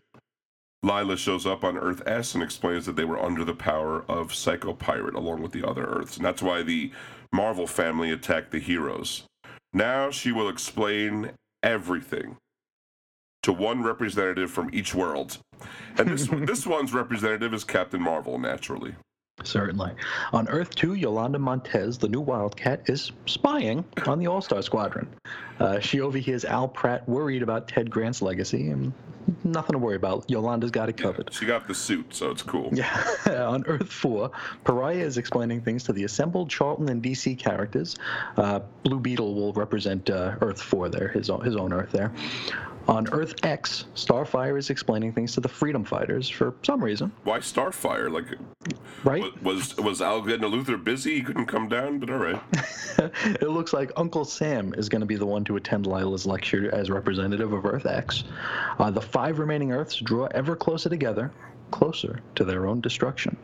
[0.83, 4.33] Lyla shows up on Earth S and explains that they were under the power of
[4.33, 6.93] Psycho Pirate along with the other Earths, and that's why the
[7.33, 9.25] Marvel family attacked the heroes.
[9.73, 12.37] Now she will explain everything
[13.43, 15.39] to one representative from each world.
[15.99, 18.95] And this this one's representative is Captain Marvel, naturally.
[19.45, 19.93] Certainly.
[20.33, 25.09] On Earth 2, Yolanda Montez, the new Wildcat, is spying on the All Star Squadron.
[25.59, 28.93] Uh, she overhears Al Pratt worried about Ted Grant's legacy, and
[29.45, 30.29] nothing to worry about.
[30.29, 31.33] Yolanda's got it covered.
[31.33, 32.71] She got the suit, so it's cool.
[32.73, 33.05] Yeah.
[33.49, 34.31] on Earth 4,
[34.65, 37.97] Pariah is explaining things to the assembled Charlton and DC characters.
[38.37, 42.13] Uh, Blue Beetle will represent uh, Earth 4 there, his own, his own Earth there.
[42.89, 47.13] On Earth X, Starfire is explaining things to the Freedom Fighters for some reason.
[47.25, 48.11] Why Starfire?
[48.11, 48.39] Like,
[49.05, 49.43] right?
[49.43, 51.15] Was was Alexander Luthor busy?
[51.17, 52.41] He couldn't come down, but all right.
[53.25, 56.75] it looks like Uncle Sam is going to be the one to attend Lyla's lecture
[56.75, 58.25] as representative of Earth X.
[58.79, 61.31] Uh, the five remaining Earths draw ever closer together,
[61.71, 63.37] closer to their own destruction.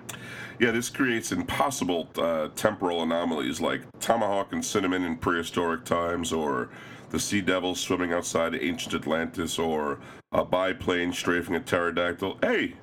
[0.59, 6.71] Yeah, this creates impossible uh, temporal anomalies like tomahawk and cinnamon in prehistoric times, or
[7.17, 9.99] the sea devils swimming outside ancient Atlantis, or
[10.33, 12.37] a biplane strafing a pterodactyl.
[12.43, 12.75] Hey,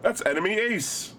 [0.00, 1.12] that's enemy Ace.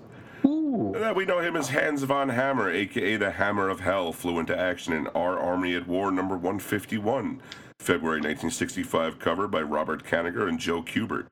[0.44, 0.96] Ooh.
[1.16, 4.92] We know him as Hans von Hammer, aka the Hammer of Hell, flew into action
[4.92, 7.40] in Our Army at War number 151,
[7.78, 11.28] February 1965 cover by Robert Kanigher and Joe Kubert.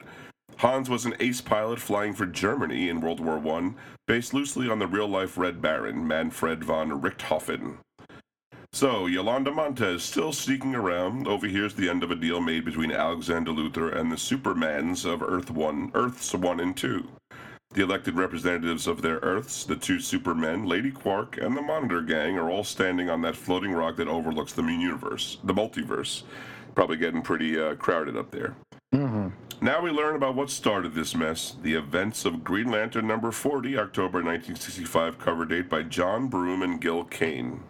[0.57, 3.71] Hans was an ace pilot flying for Germany in World War I,
[4.05, 7.77] based loosely on the real life Red Baron, Manfred von Richthofen.
[8.75, 13.51] So, Yolanda Montez, still sneaking around, overhears the end of a deal made between Alexander
[13.51, 17.07] Luthor and the Supermans of Earth 1, Earths 1 and 2.
[17.73, 22.37] The elected representatives of their Earths, the two Supermen, Lady Quark, and the Monitor Gang,
[22.37, 26.23] are all standing on that floating rock that overlooks the universe, the multiverse.
[26.75, 28.57] Probably getting pretty uh, crowded up there.
[28.93, 29.29] Mm-hmm.
[29.65, 33.77] Now we learn about what started this mess the events of Green Lantern number 40,
[33.77, 37.63] October 1965, cover date by John Broome and Gil Kane.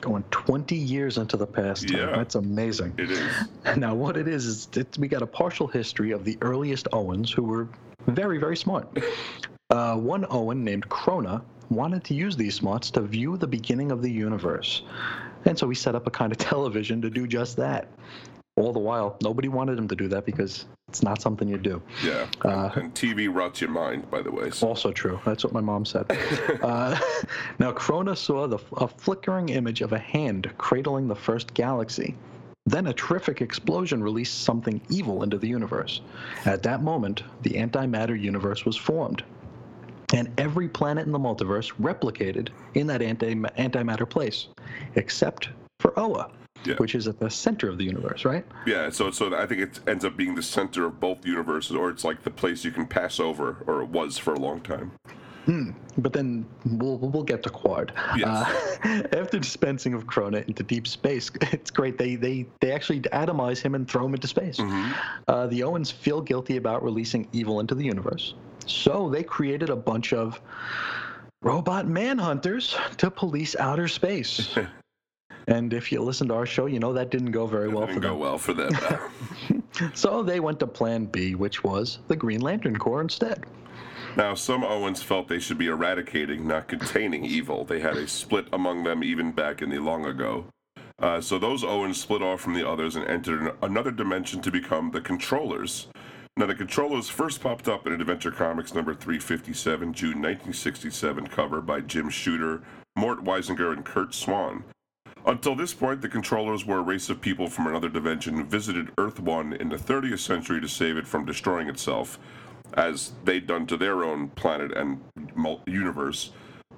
[0.00, 1.90] Going 20 years into the past.
[1.90, 2.06] Yeah.
[2.16, 2.94] That's amazing.
[2.96, 3.22] It is.
[3.76, 7.30] Now, what it is, is it, we got a partial history of the earliest Oans
[7.30, 7.68] who were
[8.06, 8.88] very, very smart.
[9.70, 14.02] Uh, one Oan named Krona wanted to use these smarts to view the beginning of
[14.02, 14.82] the universe.
[15.44, 17.86] And so he set up a kind of television to do just that.
[18.56, 21.80] All the while, nobody wanted him to do that because it's not something you do.
[22.04, 22.26] Yeah.
[22.42, 24.50] Uh, and TV rots your mind, by the way.
[24.50, 24.66] So.
[24.66, 25.20] Also true.
[25.24, 26.04] That's what my mom said.
[26.62, 26.98] uh,
[27.60, 32.16] now, Krona saw the, a flickering image of a hand cradling the first galaxy.
[32.66, 36.00] Then a terrific explosion released something evil into the universe.
[36.44, 39.22] At that moment, the antimatter universe was formed.
[40.12, 44.48] And every planet in the multiverse replicated in that anti- antimatter place,
[44.96, 46.32] except for Oa,
[46.64, 46.74] Yeah.
[46.76, 48.44] which is at the center of the universe, right?
[48.66, 51.88] Yeah, so so I think it ends up being the center of both universes, or
[51.88, 54.92] it's like the place you can pass over, or it was for a long time.
[55.98, 57.90] But then we'll we'll get to Qward.
[58.16, 58.28] Yes.
[58.84, 61.98] Uh, after dispensing of Krona into deep space, it's great.
[61.98, 64.58] They they they actually atomize him and throw him into space.
[64.58, 64.92] Mm-hmm.
[65.28, 68.34] Uh, the Oans feel guilty about releasing evil into the universe,
[68.66, 70.40] so they created a bunch of
[71.42, 74.56] robot manhunters to police outer space.
[75.46, 77.94] and if you listen to our show, you know that didn't go very well Didn't
[77.96, 78.18] for go them.
[78.18, 78.70] well for them.
[79.94, 83.44] So they went to Plan B, which was the Green Lantern Corps instead.
[84.16, 87.64] now, some Oans felt they should be eradicating, not containing evil.
[87.64, 90.44] They had a split among them even back in the long ago.
[90.98, 94.50] Uh, so those Oans split off from the others and entered an- another dimension to
[94.50, 95.86] become the Controllers.
[96.36, 101.80] Now, the Controllers first popped up in Adventure Comics number 357, June 1967, cover by
[101.80, 102.62] Jim Shooter,
[102.96, 104.64] Mort Weisinger, and Curt Swan.
[105.26, 108.90] Until this point, the Controllers were a race of people from another dimension who visited
[108.96, 112.18] Earth 1 in the 30th century to save it from destroying itself,
[112.74, 115.00] as they'd done to their own planet and
[115.66, 116.30] universe.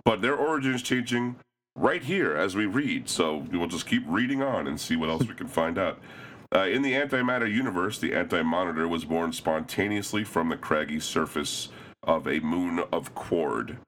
[0.04, 1.36] But their origins changing
[1.76, 5.26] right here as we read, so we'll just keep reading on and see what else
[5.26, 6.00] we can find out.
[6.54, 11.68] Uh, in the antimatter universe, the Anti Monitor was born spontaneously from the craggy surface
[12.02, 13.78] of a moon of Qward,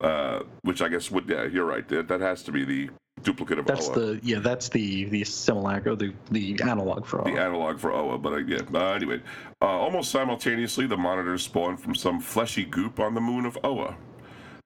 [0.00, 1.86] uh, which I guess would, yeah, you're right.
[1.88, 2.90] That, that has to be the
[3.22, 3.94] duplicate of That's Oa.
[3.94, 4.38] the yeah.
[4.38, 7.24] That's the the simulacra, the the analog for all.
[7.24, 8.60] the analog for Oa, but uh, yeah.
[8.72, 9.20] Uh, anyway,
[9.62, 13.96] uh, almost simultaneously, the monitors spawned from some fleshy goop on the moon of Oa.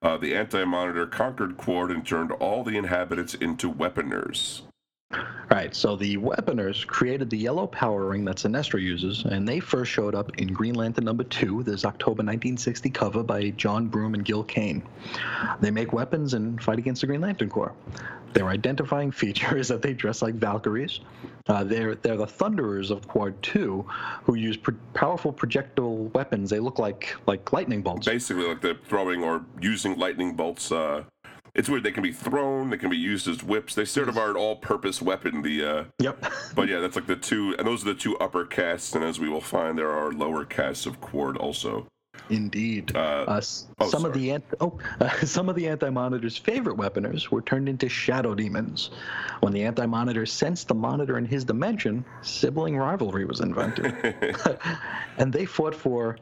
[0.02, 4.62] Uh, the anti-monitor conquered Qward and turned all the inhabitants into weaponers.
[5.50, 9.92] Right, so the Weaponers created the yellow power ring that Sinestro uses, and they first
[9.92, 14.24] showed up in Green Lantern number two, this October 1960 cover by John Broome and
[14.24, 14.82] Gil Kane.
[15.60, 17.74] They make weapons and fight against the Green Lantern Corps.
[18.32, 21.00] Their identifying feature is that they dress like Valkyries.
[21.48, 23.84] Uh, they're they're the Thunderers of Qward 2,
[24.24, 26.48] who use pro- powerful projectile weapons.
[26.48, 28.06] They look like like lightning bolts.
[28.06, 30.72] Basically, like they're throwing or using lightning bolts.
[30.72, 31.04] Uh,
[31.54, 31.82] it's weird.
[31.82, 32.70] They can be thrown.
[32.70, 33.74] They can be used as whips.
[33.74, 35.42] They sort of are an all-purpose weapon.
[35.42, 36.24] The uh, Yep.
[36.54, 38.94] but yeah, that's like the two, and those are the two upper castes.
[38.94, 41.86] And as we will find, there are lower castes of Qward also.
[42.30, 42.94] Indeed.
[42.94, 43.40] Uh, uh,
[43.80, 47.68] oh, some of the ant- oh, uh, some of the Anti-Monitor's favorite weaponers were turned
[47.68, 48.90] into shadow demons.
[49.40, 54.14] When the Anti-Monitor sensed the Monitor in his dimension, sibling rivalry was invented,
[55.18, 56.16] and they fought for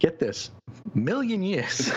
[0.00, 0.50] get this,
[0.94, 1.92] million years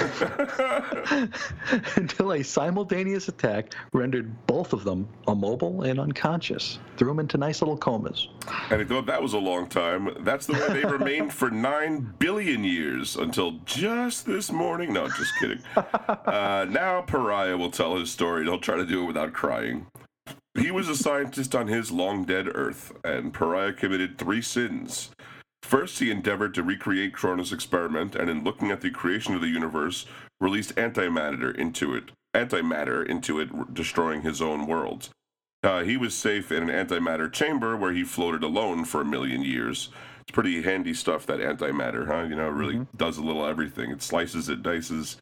[1.96, 7.62] until a simultaneous attack rendered both of them immobile and unconscious, threw them into nice
[7.62, 8.28] little comas.
[8.70, 10.10] And I thought that was a long time.
[10.20, 14.94] That's the way they remained for nine billion years until just this morning.
[14.94, 15.62] No, just kidding.
[15.76, 18.44] Uh, now Pariah will tell his story.
[18.44, 19.88] He'll try to do it without crying.
[20.60, 25.10] He was a scientist on his long dead Earth, and Pariah committed three sins.
[25.64, 29.48] First, he endeavored to recreate Krona's experiment, and in looking at the creation of the
[29.48, 30.06] universe,
[30.40, 35.10] released antimatter into it, antimatter into it, destroying his own world.
[35.64, 39.42] Uh, he was safe in an antimatter chamber where he floated alone for a million
[39.42, 39.90] years.
[40.22, 42.24] It's pretty handy stuff, that antimatter, huh?
[42.24, 42.98] You know, it really mm-hmm.
[42.98, 43.90] does a little everything.
[43.90, 45.18] It slices, it dices.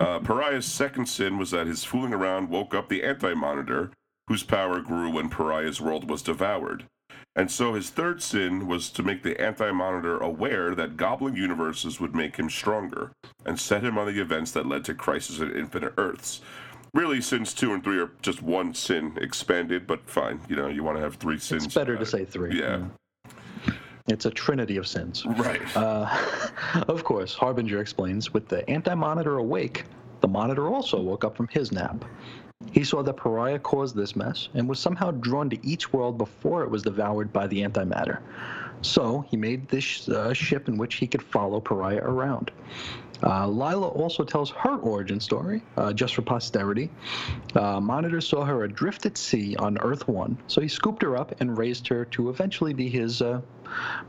[0.00, 3.92] Uh, Pariah's second sin was that his fooling around woke up the anti-monitor,
[4.26, 6.84] whose power grew when Pariah's world was devoured.
[7.36, 12.00] And so his third sin was to make the Anti Monitor aware that gobbling universes
[12.00, 13.12] would make him stronger,
[13.46, 16.40] and set him on the events that led to Crisis at Infinite Earths.
[16.94, 20.40] Really, sins two and three are just one sin expanded, but fine.
[20.48, 21.66] You know, you want to have three sins.
[21.66, 22.58] It's better to say three.
[22.58, 22.86] Yeah.
[24.08, 25.24] It's a trinity of sins.
[25.26, 25.60] Right.
[25.76, 26.08] Uh,
[26.88, 29.84] of course, Harbinger explains with the Anti Monitor awake,
[30.20, 32.04] the Monitor also woke up from his nap.
[32.72, 36.64] He saw that Pariah caused this mess and was somehow drawn to each world before
[36.64, 38.18] it was devoured by the antimatter.
[38.82, 42.50] So he made this uh, ship in which he could follow Pariah around.
[43.22, 46.90] Uh, Lyla also tells her origin story, uh, just for posterity.
[47.54, 51.40] Uh, Monitor saw her adrift at sea on Earth 1, so he scooped her up
[51.40, 53.40] and raised her to eventually be his uh,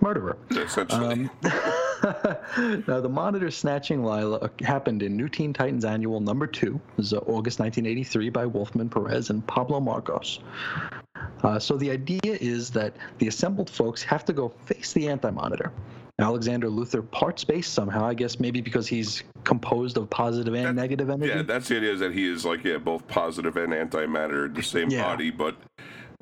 [0.02, 0.38] murderer.
[0.52, 1.06] Essentially.
[1.06, 1.32] Um,
[2.88, 6.80] now, the monitor snatching Lyla happened in New Teen Titans Annual number two.
[6.92, 10.40] It was uh, August 1983 by Wolfman Perez and Pablo Marcos.
[11.44, 15.72] Uh, so the idea is that the assembled folks have to go face the anti-monitor.
[16.20, 18.06] Alexander Luthor part space somehow.
[18.06, 21.32] I guess maybe because he's composed of positive and that, negative energy.
[21.32, 24.54] Yeah, that's the idea is that he is like yeah, both positive and antimatter in
[24.54, 25.04] the same yeah.
[25.04, 25.56] body, but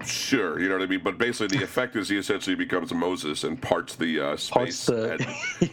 [0.06, 1.02] Sure, you know what I mean.
[1.04, 4.86] But basically, the effect is he essentially becomes Moses and parts the uh, space.
[4.86, 5.26] Parts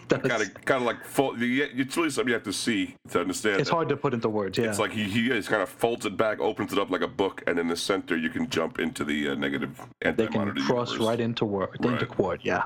[0.08, 1.36] kind of, kind of like fold.
[1.40, 3.60] It's really something you have to see to understand.
[3.60, 4.56] It's hard to put into words.
[4.56, 7.02] Yeah, it's like he he just kind of folds it back, opens it up like
[7.02, 10.24] a book, and in the center you can jump into the uh, negative anti.
[10.24, 11.06] They can cross universe.
[11.06, 11.92] right into word, right.
[11.92, 12.38] into Qward.
[12.42, 12.64] Yeah.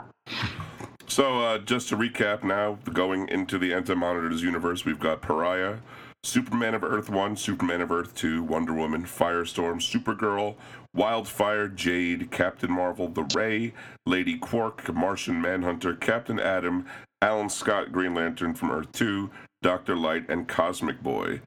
[1.08, 5.78] So uh, just to recap, now going into the Anti-Monitors universe, we've got Pariah,
[6.22, 10.56] Superman of Earth 1, Superman of Earth 2, Wonder Woman, Firestorm, Supergirl,
[10.98, 13.72] Wildfire, Jade, Captain Marvel, The Ray,
[14.04, 16.86] Lady Quark, Martian Manhunter, Captain Atom,
[17.22, 19.30] Alan Scott, Green Lantern from Earth 2,
[19.62, 19.94] Dr.
[19.94, 21.40] Light, and Cosmic Boy.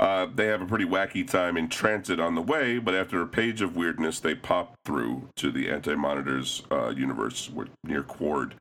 [0.00, 3.28] Uh, they have a pretty wacky time in transit on the way, but after a
[3.28, 7.48] page of weirdness, they pop through to the Anti Monitors uh, universe
[7.84, 8.54] near Qward.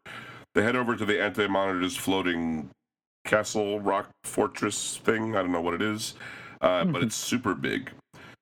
[0.53, 2.69] They head over to the Anti Monitors floating
[3.25, 5.35] castle rock fortress thing.
[5.35, 6.13] I don't know what it is,
[6.61, 7.91] uh, but it's super big.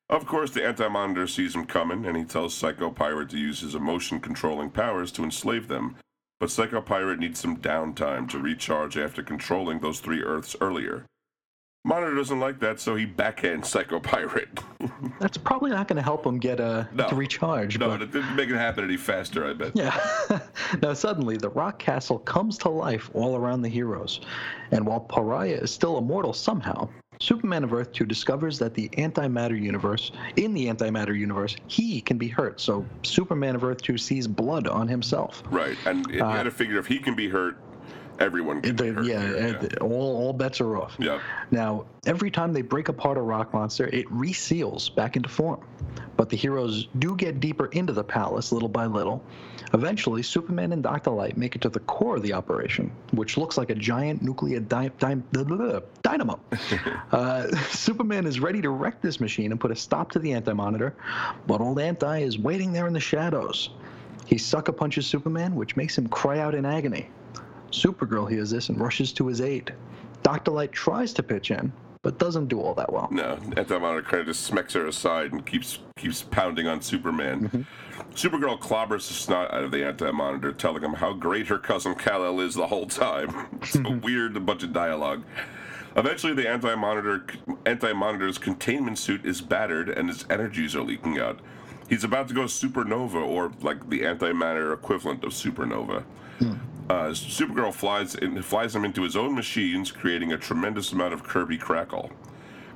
[0.09, 3.61] Of course, the Anti Monitor sees him coming, and he tells Psycho Pirate to use
[3.61, 5.95] his emotion controlling powers to enslave them.
[6.39, 11.05] But Psycho Pirate needs some downtime to recharge after controlling those three Earths earlier.
[11.85, 14.59] Monitor doesn't like that, so he backhands Psycho Pirate.
[15.19, 17.09] That's probably not going to help him get a no.
[17.09, 17.77] to recharge.
[17.77, 18.01] No, but...
[18.01, 19.45] it didn't make it happen any faster.
[19.45, 19.73] I bet.
[19.75, 19.99] Yeah.
[20.81, 24.21] now suddenly, the rock castle comes to life all around the heroes,
[24.71, 26.87] and while Pariah is still immortal somehow,
[27.23, 32.17] Superman of Earth 2 discovers that the antimatter universe, in the antimatter universe, he can
[32.17, 32.59] be hurt.
[32.59, 35.41] So Superman of Earth 2 sees blood on himself.
[35.49, 37.57] Right, and you uh, had to figure if he can be hurt,
[38.19, 39.05] everyone can the, hurt.
[39.05, 39.67] Yeah, yeah.
[39.79, 40.97] all, all bets are off.
[40.99, 41.21] Yeah.
[41.49, 45.65] Now, every time they break apart a rock monster, it reseals back into form.
[46.17, 49.23] But the heroes do get deeper into the palace little by little.
[49.73, 51.09] Eventually, Superman and Dr.
[51.09, 54.59] Light make it to the core of the operation, which looks like a giant nuclear
[54.59, 55.21] di- di-
[56.03, 56.39] dynamo.
[57.11, 60.93] uh, Superman is ready to wreck this machine and put a stop to the Anti-Monitor,
[61.47, 63.71] but old Anti is waiting there in the shadows.
[64.27, 67.09] He sucker punches Superman, which makes him cry out in agony.
[67.71, 69.73] Supergirl hears this and rushes to his aid.
[70.21, 70.51] Dr.
[70.51, 73.09] Light tries to pitch in, but doesn't do all that well.
[73.11, 77.49] No, Anti-Monitor kind of just smacks her aside and keeps keeps pounding on Superman.
[77.49, 77.61] Mm-hmm.
[78.15, 82.39] Supergirl clobbers the snot out of the Anti-Monitor, telling him how great her cousin Kal-El
[82.39, 83.47] is the whole time.
[83.61, 85.23] it's a weird bunch of dialogue.
[85.95, 87.25] Eventually, the Anti-Monitor
[87.65, 91.39] Anti-Monitor's containment suit is battered and his energies are leaking out.
[91.89, 96.03] He's about to go supernova, or like the antimatter equivalent of supernova.
[96.39, 96.53] Hmm.
[96.89, 101.23] Uh, Supergirl flies in, flies him into his own machines, creating a tremendous amount of
[101.23, 102.11] Kirby crackle.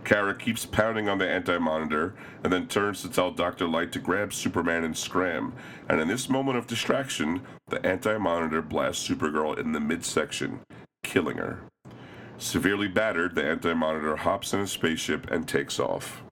[0.07, 3.67] Kara keeps pounding on the anti-monitor and then turns to tell Dr.
[3.67, 5.51] Light to grab Superman and scram.
[5.89, 10.61] And in this moment of distraction, the anti-monitor blasts Supergirl in the midsection,
[11.03, 11.59] killing her.
[12.37, 16.23] Severely battered, the anti-monitor hops in a spaceship and takes off.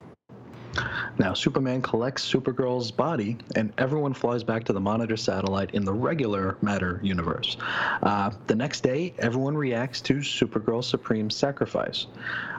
[1.17, 5.93] Now, Superman collects Supergirl's body, and everyone flies back to the Monitor satellite in the
[5.93, 7.57] regular Matter universe.
[8.03, 12.07] Uh, the next day, everyone reacts to Supergirl's supreme sacrifice.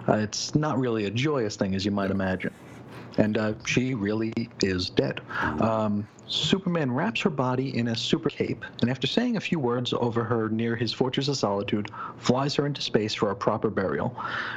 [0.09, 2.53] Uh, it's not really a joyous thing, as you might imagine.
[3.19, 5.21] And uh, she really is dead.
[5.61, 9.93] Um, Superman wraps her body in a super cape, and after saying a few words
[9.93, 14.09] over her near his Fortress of Solitude, flies her into space for a proper burial,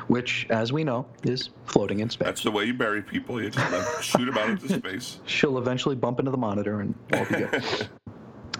[0.07, 2.25] which, as we know, is floating in space.
[2.25, 3.41] That's the way you bury people.
[3.41, 5.19] You just shoot them out into space.
[5.25, 7.89] She'll eventually bump into the monitor and all be good.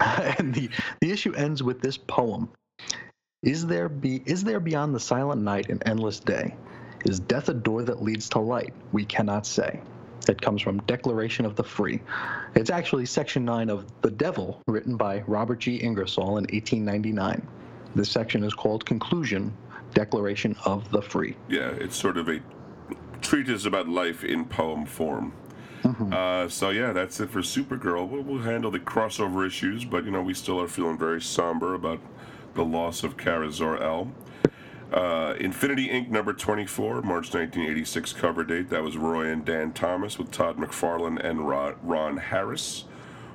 [0.38, 0.70] and the,
[1.00, 2.48] the issue ends with this poem.
[3.42, 6.54] Is there be is there beyond the silent night an endless day?
[7.04, 8.72] Is death a door that leads to light?
[8.92, 9.80] We cannot say.
[10.28, 12.00] It comes from Declaration of the Free.
[12.54, 15.76] It's actually Section 9 of The Devil, written by Robert G.
[15.76, 17.46] Ingersoll in 1899.
[17.94, 19.52] This section is called Conclusion
[19.94, 21.36] Declaration of the Free.
[21.48, 22.40] Yeah, it's sort of a
[23.22, 25.32] treatise about life in poem form.
[26.12, 28.06] Uh, so yeah, that's it for Supergirl.
[28.06, 31.74] We'll, we'll handle the crossover issues, but you know we still are feeling very somber
[31.74, 32.00] about
[32.54, 34.12] the loss of Kara Zor-El.
[34.92, 36.08] Uh, Infinity Inc.
[36.08, 38.70] number 24, March 1986 cover date.
[38.70, 42.84] That was Roy and Dann Thomas with Todd McFarlane and Ron, Harris.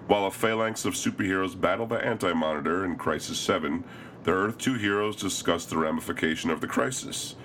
[0.07, 3.85] While a phalanx of superheroes battle the Anti Monitor in Crisis 7,
[4.23, 7.35] the Earth 2 heroes discuss the ramification of the crisis.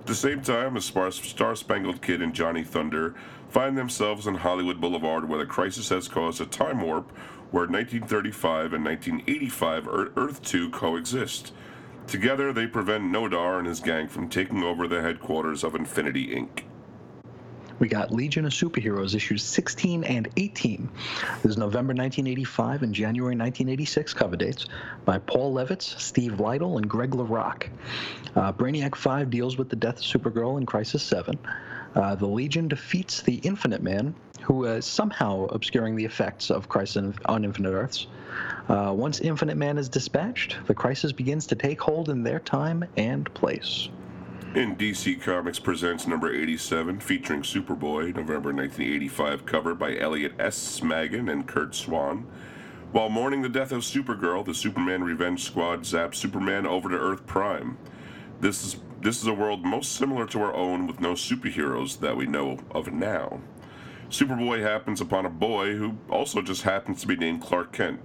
[0.00, 3.14] At the same time, a Star Spangled Kid and Johnny Thunder
[3.50, 7.10] find themselves on Hollywood Boulevard where the crisis has caused a time warp
[7.52, 11.52] where 1935 and 1985 Earth 2 coexist.
[12.10, 16.64] Together, they prevent Nodar and his gang from taking over the headquarters of Infinity Inc.
[17.78, 20.90] We got Legion of Superheroes issues 16 and 18.
[21.42, 24.66] This is November 1985 and January 1986 cover dates
[25.04, 27.68] by Paul Levitz, Steve Lightle, and Greg LaRocque.
[28.34, 31.38] Uh, Brainiac 5 deals with the death of Supergirl in Crisis 7.
[31.94, 34.16] Uh, the Legion defeats the Infinite Man,
[34.50, 38.08] who is somehow obscuring the effects of Crisis on Infinite Earths.
[38.68, 42.84] Uh, once Infinite Man is dispatched, the crisis begins to take hold in their time
[42.96, 43.90] and place.
[44.56, 50.82] In DC Comics Presents number 87, featuring Superboy, November 1985, cover by Elliot S.
[50.82, 52.26] Maggin and Curt Swan.
[52.90, 57.24] While mourning the death of Supergirl, the Superman Revenge Squad zaps Superman over to Earth
[57.24, 57.78] Prime.
[58.40, 62.16] This is this is a world most similar to our own with no superheroes that
[62.16, 63.40] we know of now.
[64.10, 68.00] Superboy happens upon a boy who also just happens to be named Clark Kent.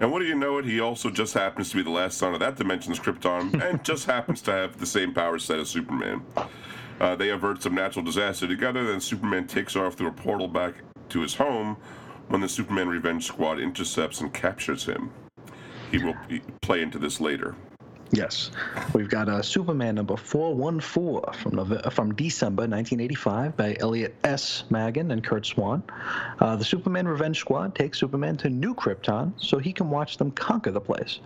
[0.00, 0.64] And what do you know it?
[0.64, 4.06] He also just happens to be the last son of that dimension's Krypton and just
[4.06, 6.22] happens to have the same power set as Superman.
[6.98, 10.74] Uh, they avert some natural disaster together, then Superman takes off through a portal back
[11.10, 11.76] to his home
[12.28, 15.10] when the Superman Revenge Squad intercepts and captures him.
[15.90, 16.14] He will
[16.62, 17.54] play into this later.
[18.14, 18.50] Yes,
[18.92, 24.64] we've got a uh, Superman number 414 from November, from December 1985 by Elliot S.
[24.68, 25.82] Maggin and Curt Swan.
[26.38, 30.30] Uh, the Superman Revenge Squad takes Superman to New Krypton so he can watch them
[30.30, 31.20] conquer the place.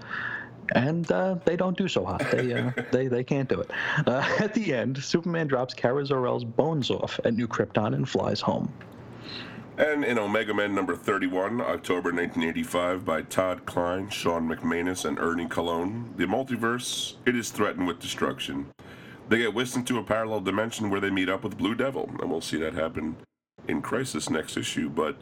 [0.77, 2.31] And uh, they don't do so hot.
[2.31, 3.71] They, uh, they, they can't do it.
[4.07, 8.41] Uh, at the end, Superman drops Kara Zor-El's bones off at New Krypton and flies
[8.41, 8.73] home.
[9.79, 15.45] And in Omega Men number 31, October 1985, by Todd Klein, Shawn McManus, and Ernie
[15.45, 18.73] Colón, the multiverse, it is threatened with destruction.
[19.29, 22.31] They get whisked into a parallel dimension where they meet up with Blue Devil, and
[22.31, 23.17] we'll see that happen
[23.69, 24.89] in Crisis next issue.
[24.89, 25.17] But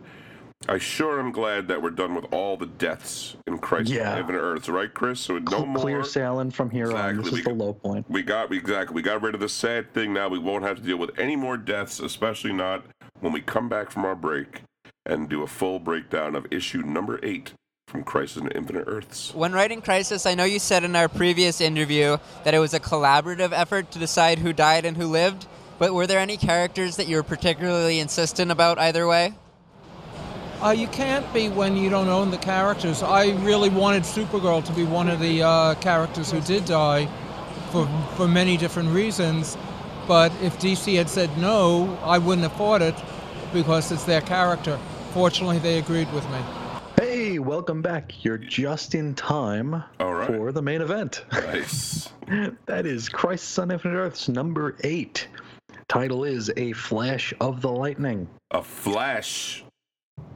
[0.68, 4.18] I sure am glad that we're done with all the deaths in Crisis yeah.
[4.18, 5.20] Infinite Earths, right, Chris?
[5.20, 7.10] So no Clear more clear sailing from here exactly.
[7.10, 7.22] on.
[7.22, 8.08] This we is the low point.
[8.08, 8.94] We got exactly.
[8.94, 10.14] We got rid of the sad thing.
[10.14, 12.84] Now we won't have to deal with any more deaths, especially not
[13.24, 14.60] when we come back from our break
[15.06, 17.54] and do a full breakdown of issue number eight
[17.88, 19.34] from Crisis on Infinite Earths.
[19.34, 22.80] When writing Crisis, I know you said in our previous interview that it was a
[22.80, 25.46] collaborative effort to decide who died and who lived,
[25.78, 29.32] but were there any characters that you were particularly insistent about either way?
[30.62, 33.02] Uh, you can't be when you don't own the characters.
[33.02, 37.08] I really wanted Supergirl to be one of the uh, characters who did die
[37.72, 39.56] for, for many different reasons.
[40.06, 42.94] But if DC had said no, I wouldn't have fought it
[43.54, 44.78] because it's their character.
[45.12, 46.38] Fortunately, they agreed with me.
[47.00, 48.24] Hey, welcome back.
[48.24, 51.24] You're just in time for the main event.
[51.32, 52.10] Nice.
[52.66, 55.28] that is Crisis on Infinite Earths number eight.
[55.88, 58.28] Title is A Flash of the Lightning.
[58.50, 59.64] A Flash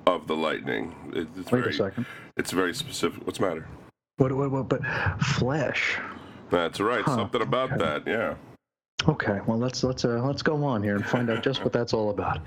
[0.07, 0.95] of the Lightning.
[1.13, 2.07] It's Wait very, a second.
[2.37, 3.27] It's very specific.
[3.27, 3.69] What's the matter?
[4.19, 4.83] What, what, what, but
[5.21, 5.99] Flash.
[6.51, 7.03] That's right.
[7.03, 7.85] Huh, Something about okay.
[7.85, 8.07] that.
[8.07, 8.35] Yeah.
[9.07, 11.95] Okay, well let's let's uh, let's go on here and find out just what that's
[11.95, 12.41] all about.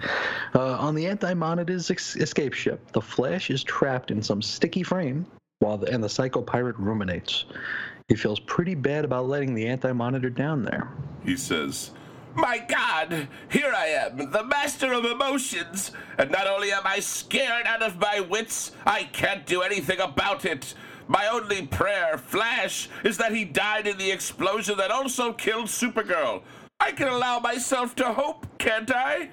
[0.54, 5.26] Uh, on the Anti-Monitor's ex- escape ship, the Flash is trapped in some sticky frame,
[5.60, 7.46] while the, and the Psycho Pirate ruminates.
[8.10, 10.90] He feels pretty bad about letting the Anti-Monitor down there.
[11.24, 11.92] He says,
[12.36, 17.66] My God, here I am, the master of emotions, and not only am I scared
[17.66, 20.74] out of my wits, I can't do anything about it.
[21.12, 26.42] My only prayer, Flash, is that he died in the explosion that also killed Supergirl.
[26.80, 29.30] I can allow myself to hope, can't I?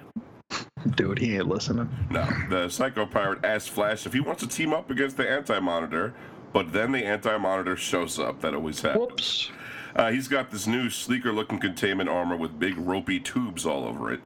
[0.97, 1.89] Dude, he ain't listening.
[2.11, 5.61] No, the Psycho Pirate asks Flash if he wants to team up against the Anti
[5.61, 6.15] Monitor,
[6.53, 8.41] but then the Anti Monitor shows up.
[8.41, 9.01] That always happens.
[9.01, 9.51] Whoops.
[9.95, 14.13] Uh, he's got this new, sleeker looking containment armor with big ropey tubes all over
[14.13, 14.21] it.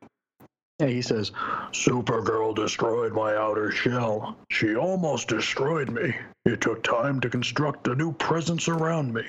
[0.83, 1.31] Yeah, he says,
[1.71, 4.37] Supergirl destroyed my outer shell.
[4.51, 6.13] She almost destroyed me.
[6.45, 9.23] It took time to construct a new presence around me.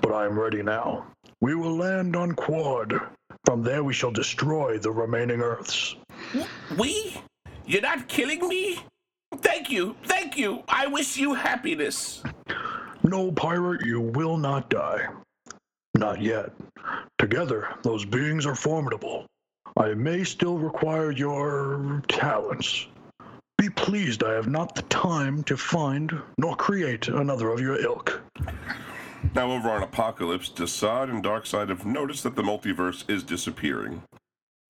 [0.00, 1.06] But I am ready now.
[1.40, 3.00] We will land on Qward.
[3.46, 5.94] From there, we shall destroy the remaining Earths.
[6.76, 7.16] We?
[7.64, 8.80] You're not killing me?
[9.36, 10.64] Thank you, thank you.
[10.66, 12.24] I wish you happiness.
[13.04, 15.06] No, pirate, you will not die.
[15.94, 16.50] Not yet.
[17.20, 19.26] Together, those beings are formidable.
[19.76, 22.86] I may still require your talents.
[23.56, 28.20] Be pleased I have not the time to find nor create another of your ilk.
[29.34, 34.02] Now, over on Apokolips, Desaad and Darkseid have noticed that the multiverse is disappearing.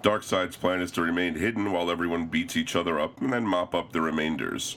[0.03, 3.75] Darkseid's plan is to remain hidden while everyone beats each other up and then mop
[3.75, 4.77] up the remainders.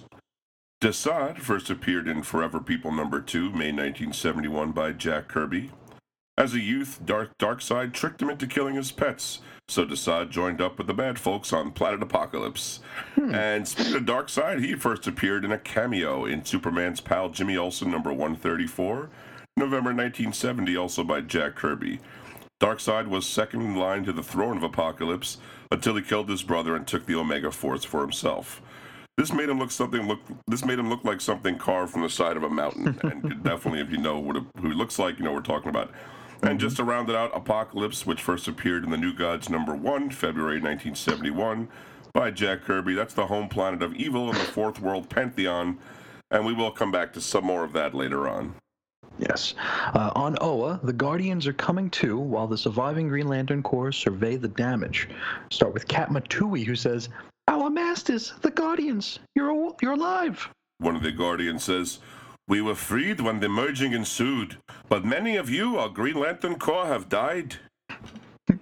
[0.81, 5.71] Desaad first appeared in Forever People number 2, May 1971 by Jack Kirby.
[6.37, 10.77] As a youth, Dark Darkseid tricked him into killing his pets, so Desaad joined up
[10.77, 12.79] with the bad folks on Planet Apokolips.
[13.15, 13.33] Hmm.
[13.33, 17.89] And speaking of Darkseid, he first appeared in a cameo in Superman's pal Jimmy Olsen
[17.89, 19.09] number 134,
[19.57, 21.99] November 1970, also by Jack Kirby.
[22.61, 25.37] Darkseid was second in line to the throne of Apokolips
[25.71, 28.61] until he killed his brother and took the Omega Force for himself.
[29.17, 30.19] This made him look something look.
[30.47, 33.79] This made him look like something carved from the side of a mountain, and definitely,
[33.79, 35.91] if you know what it, who he looks like, you know what we're talking about.
[36.45, 39.73] And just to round it out, Apokolips, which first appeared in the New Gods number
[39.73, 41.67] one, February 1971,
[42.13, 42.93] by Jack Kirby.
[42.93, 45.79] That's the home planet of evil in the Fourth World Pantheon,
[46.29, 48.53] and we will come back to some more of that later on.
[49.17, 49.55] Yes.
[49.95, 54.35] Uh, on Oa, the Guardians are coming to while the surviving Green Lantern Corps survey
[54.35, 55.09] the damage.
[55.49, 57.09] Start with Katma Tui, who says,
[57.47, 60.47] Our masters, the Guardians, you're, you're alive.
[60.77, 61.99] One of the Guardians says,
[62.47, 66.85] We were freed when the merging ensued, but many of you, our Green Lantern Corps,
[66.85, 67.55] have died.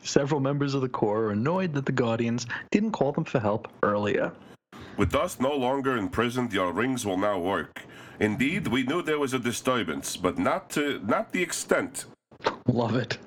[0.04, 3.68] Several members of the Corps are annoyed that the Guardians didn't call them for help
[3.84, 4.32] earlier.
[4.96, 7.82] With us no longer imprisoned, your rings will now work.
[8.22, 12.06] Indeed, we knew there was a disturbance, but not to not the extent.
[12.68, 13.18] Love it.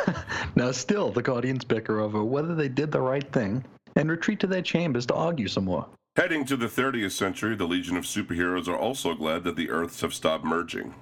[0.56, 3.62] now, still, the Guardians bicker over whether they did the right thing
[3.96, 5.86] and retreat to their chambers to argue some more.
[6.18, 10.00] Heading to the 30th century, the Legion of Superheroes are also glad that the Earths
[10.00, 10.92] have stopped merging.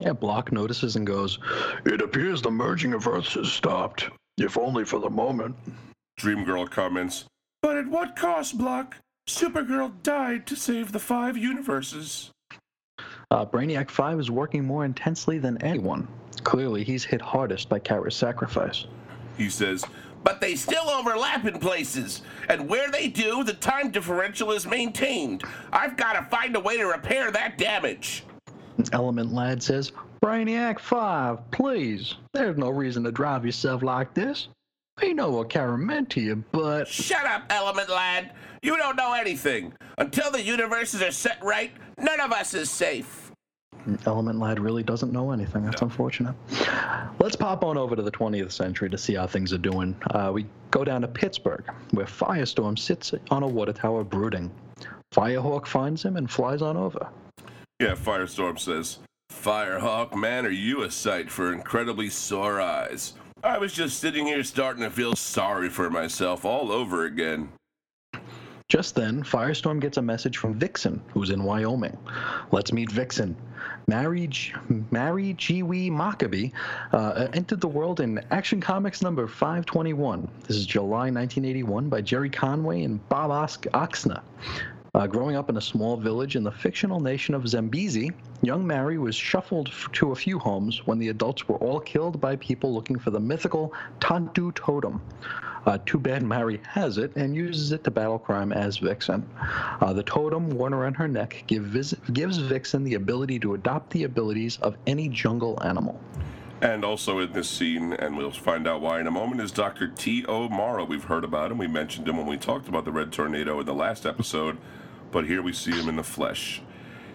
[0.00, 1.38] Yeah, Blok notices and goes,
[1.86, 5.56] It appears the merging of Earths has stopped, if only for the moment.
[6.20, 7.24] Dreamgirl comments,
[7.62, 8.96] But at what cost, Blok?
[9.26, 12.30] Supergirl died to save the five universes.
[13.30, 16.06] uh, Brainiac 5 is working more intensely than anyone.
[16.44, 18.84] Clearly, he's hit hardest by Kara's sacrifice.
[19.38, 19.86] He says,
[20.22, 25.44] But they still overlap in places, and where they do, the time differential is maintained.
[25.72, 28.24] I've got to find a way to repair that damage.
[28.92, 29.92] Element Lad says,
[30.22, 32.16] Brainiac 5, please.
[32.34, 34.48] There's no reason to drive yourself like this.
[35.00, 36.86] We know what meant to you, but.
[36.86, 38.32] Shut up, Element Lad.
[38.62, 39.72] You don't know anything.
[39.96, 43.29] Until the universes are set right, none of us is safe.
[44.06, 45.64] Element Lad really doesn't know anything.
[45.64, 46.34] That's unfortunate.
[47.18, 49.96] Let's pop on over to the 20th century to see how things are doing.
[50.10, 54.50] Uh, we go down to Pittsburgh, where Firestorm sits on a water tower brooding.
[55.12, 57.08] Firehawk finds him and flies on over.
[57.80, 58.98] Yeah, Firestorm says,
[59.32, 63.14] Firehawk, man, are you a sight for incredibly sore eyes?
[63.42, 67.48] I was just sitting here starting to feel sorry for myself all over again.
[68.70, 71.98] Just then, Firestorm gets a message from Vixen, who's in Wyoming.
[72.52, 73.34] Let's meet Vixen.
[73.88, 74.52] Mary, G-
[74.92, 76.52] Mary Jiwe Maccabee
[76.92, 80.28] uh, entered the world in Action Comics number 521.
[80.46, 84.22] This is July 1981 by Gerry Conway and Bob Osk- Oksner.
[84.94, 88.12] Uh, growing up in a small village in the fictional nation of Zambezi,
[88.42, 92.20] young Mary was shuffled f- to a few homes when the adults were all killed
[92.20, 95.00] by people looking for the mythical Tantu totem.
[95.66, 99.28] Uh, Too Bad Mary has it and uses it to battle crime as Vixen.
[99.80, 103.90] Uh, the totem worn around her neck give vis- gives Vixen the ability to adopt
[103.90, 106.00] the abilities of any jungle animal.
[106.62, 109.88] And also in this scene, and we'll find out why in a moment, is Dr.
[109.88, 110.48] T.O.
[110.50, 110.84] Morrow.
[110.84, 111.58] We've heard about him.
[111.58, 114.58] We mentioned him when we talked about the Red Tornado in the last episode,
[115.10, 116.60] but here we see him in the flesh.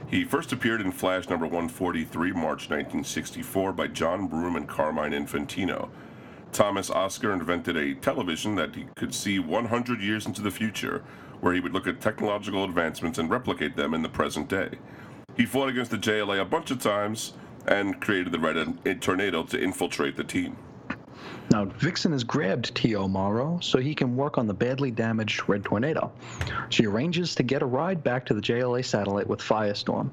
[0.08, 5.89] He first appeared in Flash number 143, March 1964, by John Broome and Carmine Infantino.
[6.56, 11.03] Thomas Oscar invented a television that he could see 100 years into the future,
[11.41, 14.70] where he would look at technological advancements and replicate them in the present day.
[15.36, 17.34] He fought against the JLA a bunch of times
[17.68, 20.56] and created the Red Tornado to infiltrate the team.
[21.51, 23.10] Now, Vixen has grabbed T.O.
[23.10, 26.14] Morrow so he can work on the badly damaged Red Tornado.
[26.70, 30.10] She arranges to get a ride back to the JLA satellite with Firestorm.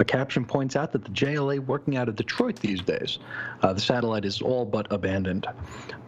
[0.00, 3.18] A caption points out that the JLA working out of Detroit these days.
[3.62, 5.46] Uh, the satellite is all but abandoned,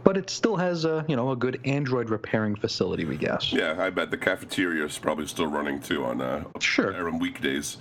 [0.03, 3.53] but it still has a you know a good Android repairing facility, we guess.
[3.53, 7.07] Yeah, I bet the cafeteria is probably still running too on uh, Sure.
[7.07, 7.77] on weekdays.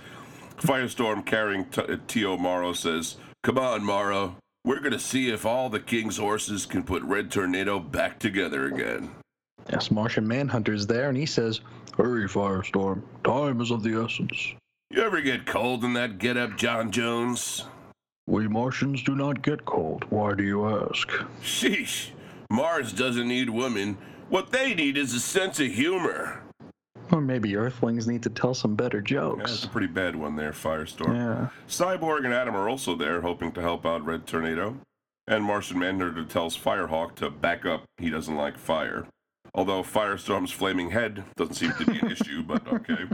[0.58, 2.36] Firestorm carrying T- uh, T.O.
[2.36, 4.36] Morrow says, Come on, Morrow.
[4.64, 8.66] We're going to see if all the king's horses can put Red Tornado back together
[8.66, 9.10] again.
[9.70, 11.60] Yes, Martian Manhunter's there, and he says,
[11.96, 13.02] "Hurry, Firestorm!
[13.24, 14.54] Time is of the essence."
[14.92, 17.64] You ever get cold in that get-up, J'onn J'onzz?
[18.26, 20.04] We Martians do not get cold.
[20.10, 21.08] Why do you ask?
[21.42, 22.10] Sheesh.
[22.50, 23.96] Mars doesn't need women.
[24.28, 26.42] What they need is a sense of humor.
[27.10, 29.00] Or maybe Earthlings need to tell some better
[29.38, 31.14] Yeah, that's a pretty bad one there, Firestorm.
[31.14, 31.48] Yeah.
[31.66, 34.76] Cyborg and Atom are also there, hoping to help out Red Tornado.
[35.26, 37.84] And Martian Manhunter tells Firehawk to back up.
[37.96, 39.06] He doesn't like fire.
[39.54, 43.04] Although Firestorm's flaming head doesn't seem to be an issue, but okay.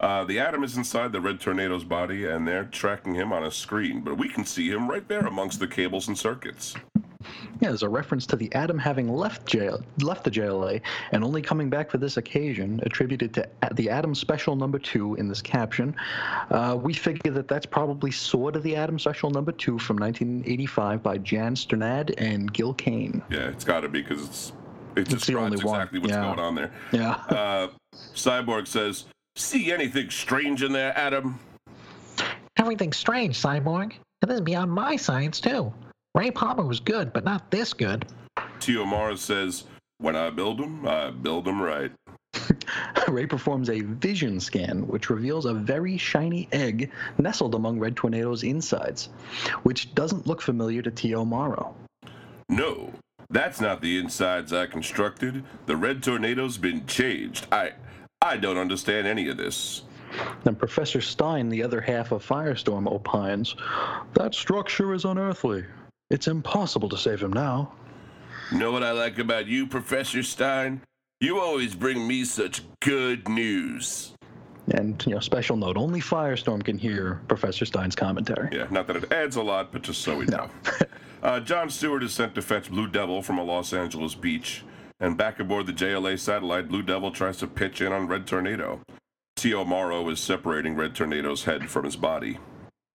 [0.00, 3.50] Uh, the Atom is inside the Red Tornado's body, and they're tracking him on a
[3.50, 6.74] screen, but we can see him right there amongst the cables and circuits.
[7.60, 11.42] Yeah, there's a reference to the Atom having left jail, left the JLA, and only
[11.42, 15.94] coming back for this occasion, attributed to the Atom Special Number Two in this caption.
[16.50, 21.02] Uh, we figure that that's probably sort of the Atom Special Number Two from 1985
[21.02, 23.22] by Jan Strnad and Gil Kane.
[23.30, 24.52] Yeah, it's got to be because it's
[24.98, 26.24] it It's the describes only one, exactly what's yeah.
[26.24, 26.72] going on there.
[26.92, 27.10] Yeah.
[27.28, 27.68] Uh,
[28.14, 29.04] Cyborg says,
[29.36, 31.38] "See anything strange in there, Atom?"
[32.56, 33.94] Everything's strange, Cyborg.
[34.22, 35.72] And this is beyond my science, too.
[36.14, 38.06] Ray Palmer was good, but not this good.
[38.58, 38.84] T.O.
[38.84, 39.64] Morrow says,
[39.98, 41.92] "When I build them, I build them right."
[43.08, 48.42] Ray performs a vision scan, which reveals a very shiny egg nestled among Red Tornado's
[48.42, 49.08] insides,
[49.62, 51.24] which doesn't look familiar to T.O.
[51.24, 51.74] Morrow.
[52.48, 52.92] No,
[53.30, 55.44] that's not the insides I constructed.
[55.66, 57.46] The red tornado's been changed.
[57.52, 57.72] I
[58.22, 59.82] I don't understand any of this.
[60.42, 63.54] Then Professor Stein, the other half of Firestorm, opines
[64.14, 65.64] that structure is unearthly.
[66.10, 67.72] It's impossible to save him now.
[68.50, 70.80] Know what I like about you, Professor Stein?
[71.20, 74.14] You always bring me such good news.
[74.70, 78.48] And, you know, special note only Firestorm can hear Professor Stein's commentary.
[78.52, 80.48] Yeah, not that it adds a lot, but just so we know.
[81.22, 84.64] uh, John Stewart is sent to fetch Blue Devil from a Los Angeles beach.
[85.00, 88.80] And back aboard the JLA satellite, Blue Devil tries to pitch in on Red Tornado.
[89.36, 89.64] T.O.
[89.64, 92.38] Morrow is separating Red Tornado's head from his body.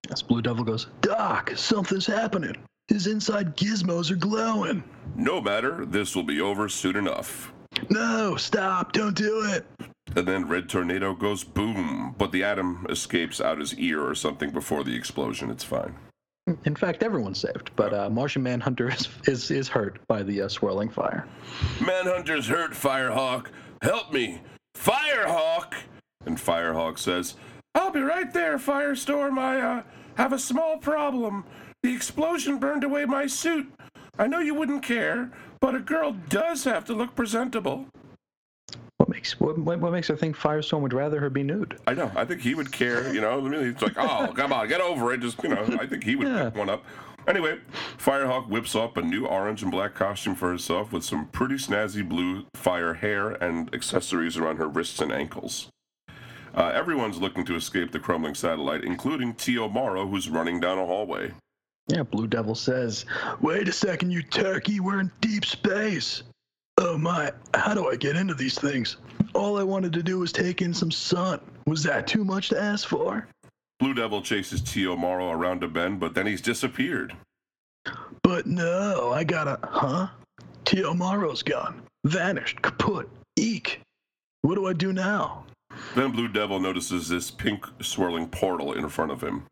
[0.09, 2.57] Yes, Blue Devil goes, Doc, something's happening.
[2.89, 4.83] His inside gizmos are glowing.
[5.15, 7.53] No matter, this will be over soon enough.
[7.89, 9.65] No, stop, don't do it.
[10.15, 14.51] And then Red Tornado goes boom, but the atom escapes out his ear or something
[14.51, 15.49] before the explosion.
[15.49, 15.95] It's fine.
[16.65, 20.49] In fact, everyone's saved, but uh, Martian Manhunter is, is, is hurt by the uh,
[20.49, 21.25] swirling fire.
[21.79, 23.47] Manhunter's hurt, Firehawk.
[23.81, 24.41] Help me.
[24.75, 25.73] Firehawk!
[26.25, 27.35] And Firehawk says,
[27.75, 29.37] I'll be right there, Firestorm.
[29.37, 29.83] I uh,
[30.15, 31.45] have a small problem.
[31.81, 33.71] The explosion burned away my suit.
[34.19, 35.31] I know you wouldn't care,
[35.61, 37.87] but a girl does have to look presentable.
[39.39, 41.79] What makes what, what makes her think Firestorm would rather her be nude?
[41.87, 42.11] I know.
[42.15, 43.13] I think he would care.
[43.13, 45.21] You know, mean, it's like, oh, come on, get over it.
[45.21, 46.45] Just you know, I think he would Yeah.
[46.45, 46.83] pick one up.
[47.25, 47.57] Anyway,
[47.97, 52.07] Firehawk whips up a new orange and black costume for herself with some pretty snazzy
[52.07, 55.69] blue fire hair and accessories around her wrists and ankles.
[56.53, 59.69] Uh, everyone's looking to escape the crumbling satellite, including T.O.
[59.69, 61.31] Morrow, who's running down a hallway.
[61.87, 63.05] Yeah, Blue Devil says,
[63.41, 66.23] Wait a second, you turkey, we're in deep space.
[66.77, 68.97] Oh my, how do I get into these things?
[69.33, 71.39] All I wanted to do was take in some sun.
[71.67, 73.27] Was that too much to ask for?
[73.79, 74.95] Blue Devil chases T.O.
[74.95, 77.15] Morrow around a bend, but then he's disappeared.
[78.21, 80.07] But no, I gotta, huh?
[80.65, 80.93] T.O.
[80.93, 81.81] Morrow's gone.
[82.05, 83.81] Vanished, kaput, eek.
[84.41, 85.45] What do I do now?
[85.95, 89.43] Then Blue Devil notices this pink swirling portal in front of him.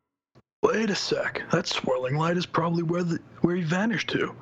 [0.63, 4.35] Wait a sec, that swirling light is probably where the where he vanished to.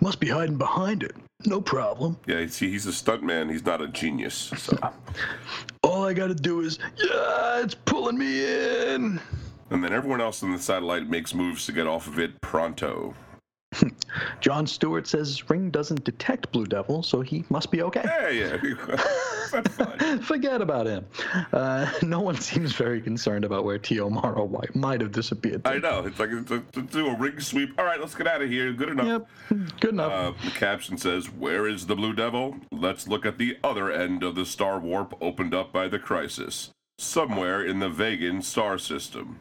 [0.00, 1.16] Must be hiding behind it.
[1.46, 2.16] No problem.
[2.26, 3.50] Yeah, see, he's a stuntman.
[3.50, 4.52] He's not a genius.
[4.56, 4.76] So,
[5.82, 8.44] All I gotta do is, yeah, it's pulling me
[8.94, 9.20] in.
[9.70, 13.14] and then everyone else on the satellite makes moves to get off of it pronto.
[14.40, 18.02] John Stewart says Ring doesn't detect Blue Devil, so he must be okay.
[18.04, 18.96] Yeah, yeah.
[20.22, 21.06] Forget about him.
[21.52, 24.10] Uh, no one seems very concerned about where T.O.
[24.10, 25.64] Morrow might, might have disappeared.
[25.64, 25.70] to.
[25.70, 26.04] I know.
[26.06, 27.78] It's like to, to do a ring sweep.
[27.78, 28.72] All right, let's get out of here.
[28.72, 29.06] Good enough.
[29.50, 30.12] Yep, good enough.
[30.12, 32.56] Uh, the caption says, Where is the Blue Devil?
[32.70, 36.70] Let's look at the other end of the star warp opened up by the crisis.
[36.98, 39.38] Somewhere in the Vegan star system.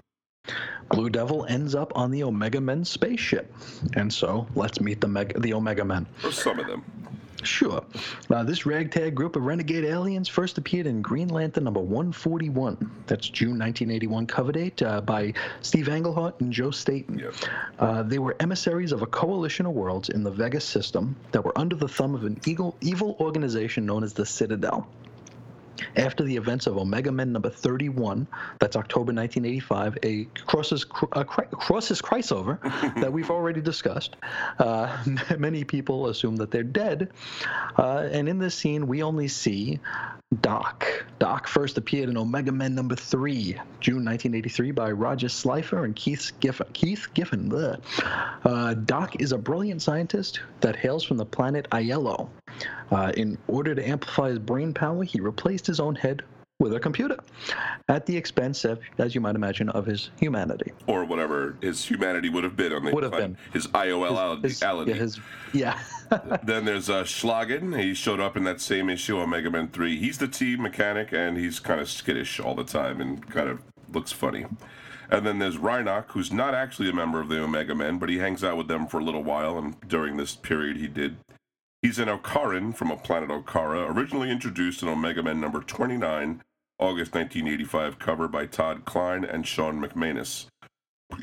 [0.90, 3.54] Blue Devil ends up on the Omega Men spaceship,
[3.94, 6.06] and so let's meet the Meg- the Omega Men.
[6.24, 6.84] Or some of them.
[7.44, 7.84] Sure.
[8.30, 12.78] Uh, this ragtag group of renegade aliens first appeared in Green Lantern number 141.
[13.06, 17.20] That's June 1981 cover date uh, by Steve Englehart and Joe Staten.
[17.20, 17.34] Yep.
[17.80, 21.58] Uh, they were emissaries of a coalition of worlds in the Vega system that were
[21.58, 24.88] under the thumb of an evil, evil organization known as the Citadel.
[25.96, 28.28] After the events of Omega Men number 31,
[28.60, 32.62] that's October 1985, a crosses, a crosses crossover
[33.02, 34.16] that we've already discussed.
[34.60, 34.96] Uh,
[35.38, 37.10] many people assume that they're dead.
[37.78, 39.80] Uh, and in this scene, we only see
[40.42, 40.86] Doc.
[41.20, 46.32] Doc first appeared in Omega Men number 3, June 1983, by Roger Slifer and Keith
[46.42, 46.68] Giffen.
[46.74, 47.52] Keith Giffen.
[47.54, 52.30] Uh, Doc is a brilliant scientist that hails from the planet Aiello.
[52.92, 56.24] Uh, in order to amplify his brain power, he replaced his own head
[56.60, 57.18] with a computer,
[57.88, 60.72] at the expense of, as you might imagine, of his humanity.
[60.88, 63.38] Or whatever his humanity would have been on the Would have been.
[63.54, 65.20] his IOL His- yeah, his,
[65.54, 65.80] yeah.
[66.44, 67.80] Then there's uh, Schlagen.
[67.80, 69.98] He showed up in that same issue Omega Men 3.
[69.98, 73.62] He's the team mechanic, and he's kind of skittish all the time and kind of
[73.94, 74.46] looks funny.
[75.12, 78.18] And then there's Rhinoc, who's not actually a member of the Omega Men, but he
[78.18, 81.18] hangs out with them for a little while, and during this period he did.
[81.82, 86.42] He's an Okaran from a planet Okara, originally introduced in Omega Men number 29,
[86.80, 90.48] August 1985, cover by Todd Klein and Shawn McManus.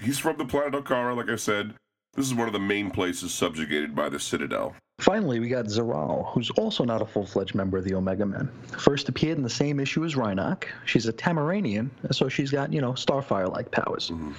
[0.00, 1.74] He's from the planet Okara, like I said.
[2.14, 4.76] This is one of the main places subjugated by the Citadel.
[5.00, 8.48] Finally, we got Zaral, who's also not a full fledged member of the Omega Men.
[8.78, 10.68] First appeared in the same issue as Rhinoc.
[10.84, 14.10] She's a Tamaranian, so she's got, you know, Starfire like powers.
[14.10, 14.32] Mm-hmm.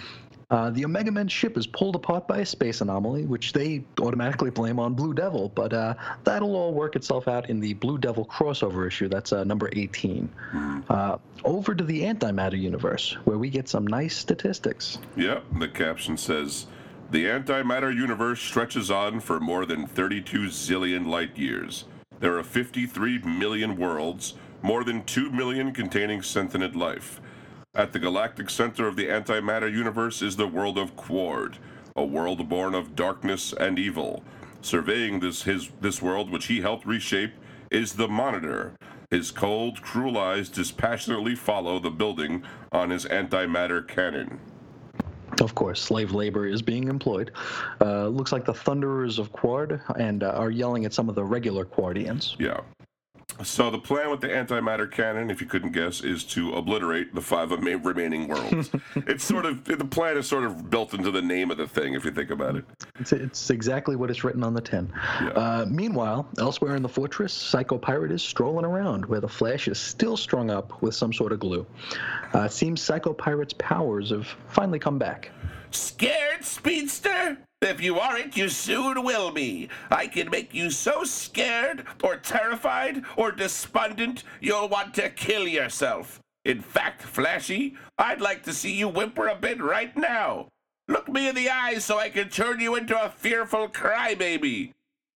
[0.49, 4.51] Uh, the Omega Men ship is pulled apart by a space anomaly, which they automatically
[4.51, 8.25] blame on Blue Devil, but uh, that'll all work itself out in the Blue Devil
[8.25, 9.07] crossover issue.
[9.07, 10.29] That's uh, number 18.
[10.89, 14.99] Uh, over to the antimatter universe, where we get some nice statistics.
[15.15, 16.67] Yep, the caption says
[17.11, 21.85] The antimatter universe stretches on for more than 32 zillion light years.
[22.19, 27.19] There are 53 million worlds, more than 2 million containing sentient life.
[27.75, 31.55] At the galactic center of the antimatter universe is the world of Qward,
[31.97, 34.23] a world born of darkness and evil.
[34.61, 37.33] Surveying this his this world which he helped reshape
[37.69, 38.75] is the Monitor.
[39.11, 44.39] His cold, cruel eyes dispassionately follow the building on his antimatter cannon.
[45.41, 47.31] Of course, slave labor is being employed.
[47.81, 51.23] Uh, looks like the Thunderers of Qward and uh, are yelling at some of the
[51.23, 52.39] regular Qwardians.
[52.39, 52.61] Yeah.
[53.43, 57.21] So the plan with the antimatter cannon, if you couldn't guess, is to obliterate the
[57.21, 58.69] five remaining worlds.
[58.95, 61.93] it's sort of the plan is sort of built into the name of the thing,
[61.93, 62.65] if you think about it.
[62.99, 64.91] It's, it's exactly what is written on the tin.
[65.21, 65.29] Yeah.
[65.29, 69.79] Uh, meanwhile, elsewhere in the fortress, Psycho Pirate is strolling around where the Flash is
[69.79, 71.65] still strung up with some sort of glue.
[72.33, 75.31] Uh, it seems Psycho Pirate's powers have finally come back.
[75.75, 77.37] Scared, speedster?
[77.61, 79.67] If you aren't, you soon will be.
[79.91, 86.21] I can make you so scared, or terrified, or despondent, you'll want to kill yourself.
[86.45, 90.47] In fact, Flashy, I'd like to see you whimper a bit right now.
[90.87, 94.71] Look me in the eyes so I can turn you into a fearful crybaby.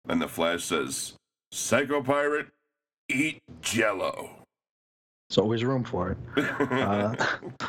[0.08, 1.14] And the Flash says,
[1.52, 2.48] Psycho Pirate,
[3.10, 4.45] eat jello.
[5.28, 6.18] There's always room for it.
[6.76, 7.14] Uh,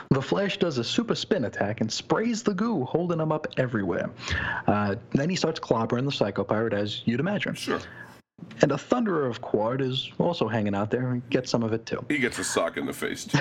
[0.09, 4.09] the Flash does a super spin attack and sprays the goo, holding him up everywhere.
[4.67, 7.53] Uh, then he starts clobbering the Psycho Pirate, as you'd imagine.
[7.55, 7.79] Sure.
[8.61, 11.85] And a Thunderer of Qward is also hanging out there and gets some of it
[11.85, 12.03] too.
[12.09, 13.25] He gets a sock in the face.
[13.25, 13.39] too.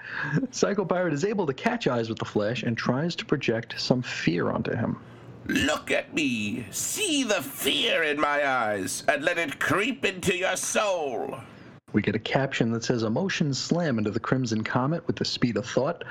[0.50, 4.02] Psycho Pirate is able to catch eyes with the Flash and tries to project some
[4.02, 4.98] fear onto him.
[5.46, 6.66] Look at me.
[6.70, 11.38] See the fear in my eyes and let it creep into your soul.
[11.98, 15.56] We get a caption that says, Emotions slam into the Crimson Comet with the speed
[15.56, 16.04] of thought.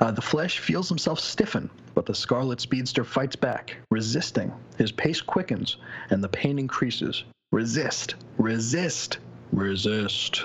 [0.00, 4.52] Uh, the Flash feels himself stiffen, but the Scarlet Speedster fights back, resisting.
[4.78, 5.76] His pace quickens,
[6.10, 7.22] and the pain increases.
[7.52, 9.18] Resist, resist,
[9.52, 10.42] resist.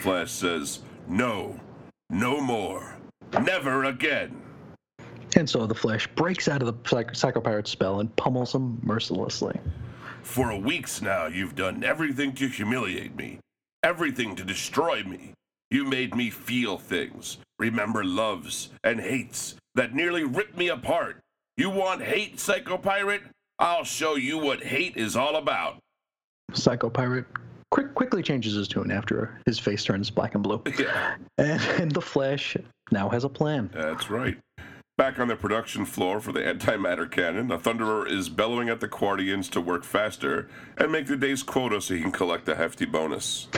[0.00, 1.60] Flash says, No,
[2.08, 2.96] no more.
[3.42, 4.40] Never again.
[5.36, 9.60] And so the Flash breaks out of the Psych- Psycho spell and pummels him mercilessly.
[10.22, 13.40] For weeks now, you've done everything to humiliate me,
[13.82, 15.32] everything to destroy me.
[15.70, 21.18] You made me feel things, remember loves and hates that nearly ripped me apart.
[21.56, 23.22] You want hate, Psycho Pirate?
[23.58, 25.78] I'll show you what hate is all about.
[26.52, 27.24] Psycho Pirate
[27.70, 30.62] quick, quickly changes his tune after his face turns black and blue.
[30.78, 32.56] Yeah, And, and the Flash
[32.90, 33.70] now has a plan.
[33.72, 34.36] that's right.
[35.02, 38.86] Back on the production floor for the antimatter cannon, the Thunderer is bellowing at the
[38.86, 40.48] Qwardians to work faster
[40.78, 43.48] and make the day's quota so he can collect a hefty bonus.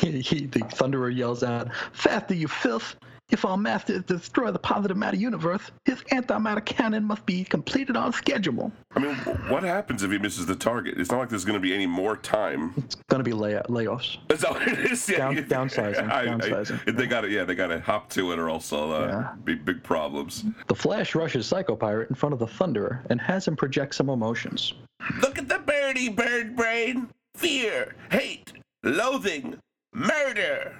[0.00, 2.94] he, he, the Thunderer yells out, Faster, you filth!
[3.30, 7.44] If our master is to destroy the positive matter universe, his antimatter cannon must be
[7.44, 8.72] completed on schedule.
[8.96, 9.14] I mean,
[9.48, 10.98] what happens if he misses the target?
[10.98, 12.72] It's not like there's going to be any more time.
[12.78, 14.18] It's going to be lay- layoffs.
[14.30, 15.08] Is that what it is?
[15.08, 16.96] Yeah, Down- you- downsizing, I- I- downsizing.
[16.96, 19.32] they got to, yeah, they got to hop to it, or else they'll uh, Yeah.
[19.44, 20.44] be big problems.
[20.66, 24.08] The Flash rushes Psycho Pirate in front of the Thunderer and has him project some
[24.10, 24.74] emotions.
[25.22, 27.08] Look at the birdie bird brain.
[27.36, 28.52] Fear, hate,
[28.82, 29.56] loathing,
[29.94, 30.74] murder.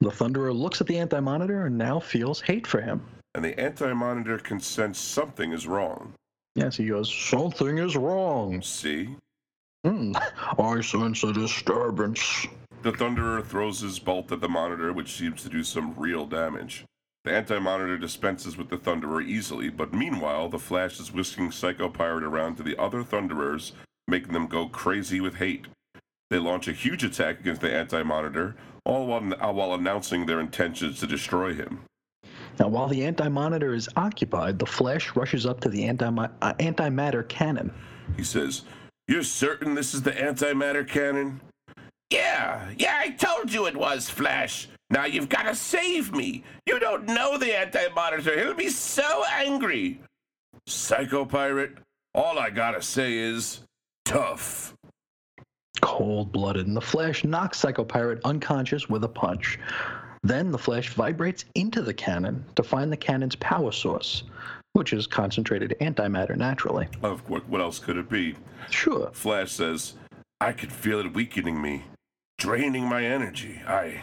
[0.00, 3.02] The Thunderer looks at the Anti Monitor and now feels hate for him.
[3.34, 6.12] And the anti-monitor can sense something is wrong.
[6.54, 8.62] Yes, he goes, Something is wrong.
[8.62, 9.16] See?
[9.84, 10.12] Hmm.
[10.58, 12.46] I sense a disturbance.
[12.82, 16.84] The Thunderer throws his bolt at the monitor, which seems to do some real damage.
[17.24, 22.22] The anti-monitor dispenses with the Thunderer easily, but meanwhile, the Flash is whisking Psycho Pirate
[22.22, 23.72] around to the other Thunderers,
[24.06, 25.66] making them go crazy with hate.
[26.30, 28.54] They launch a huge attack against the anti-monitor,
[28.84, 31.80] all while, uh, while announcing their intentions to destroy him.
[32.58, 36.54] Now, while the Anti Monitor is occupied, the Flash rushes up to the anti- uh,
[36.54, 37.72] antimatter cannon.
[38.16, 38.62] He says,
[39.08, 41.40] You're certain this is the antimatter cannon?
[42.10, 44.68] Yeah, yeah, I told you it was, Flash.
[44.90, 46.44] Now you've got to save me.
[46.66, 48.38] You don't know the anti-monitor.
[48.38, 50.00] He'll be so angry.
[50.66, 51.72] Psycho Pirate,
[52.14, 53.60] all I gotta say is
[54.04, 54.74] tough.
[55.84, 59.58] Cold blooded, and the Flash knocks Psycho Pirate unconscious with a punch.
[60.22, 64.22] Then the Flash vibrates into the cannon to find the cannon's power source,
[64.72, 66.88] which is concentrated antimatter naturally.
[67.02, 68.34] Of course, what else could it be?
[68.70, 69.10] Sure.
[69.12, 69.92] Flash says,
[70.40, 71.84] I could feel it weakening me,
[72.38, 73.60] draining my energy.
[73.66, 74.00] I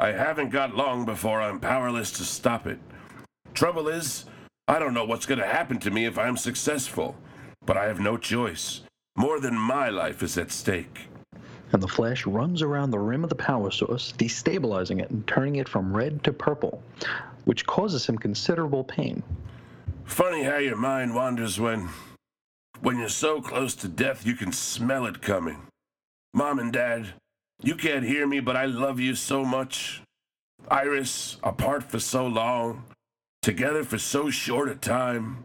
[0.00, 2.80] I haven't got long before I'm powerless to stop it.
[3.54, 4.24] Trouble is,
[4.66, 7.14] I don't know what's going to happen to me if I'm successful,
[7.64, 8.80] but I have no choice.
[9.14, 11.08] More than my life is at stake.
[11.72, 15.56] And the Flash runs around the rim of the power source, destabilizing it and turning
[15.56, 16.82] it from red to purple,
[17.44, 19.22] which causes him considerable pain.
[20.04, 21.88] Funny how your mind wanders when
[22.80, 25.62] when you're so close to death you can smell it coming.
[26.34, 27.14] Mom and Dad,
[27.62, 30.02] you can't hear me, but I love you so much.
[30.68, 32.84] Iris, apart for so long,
[33.40, 35.44] together for so short a time.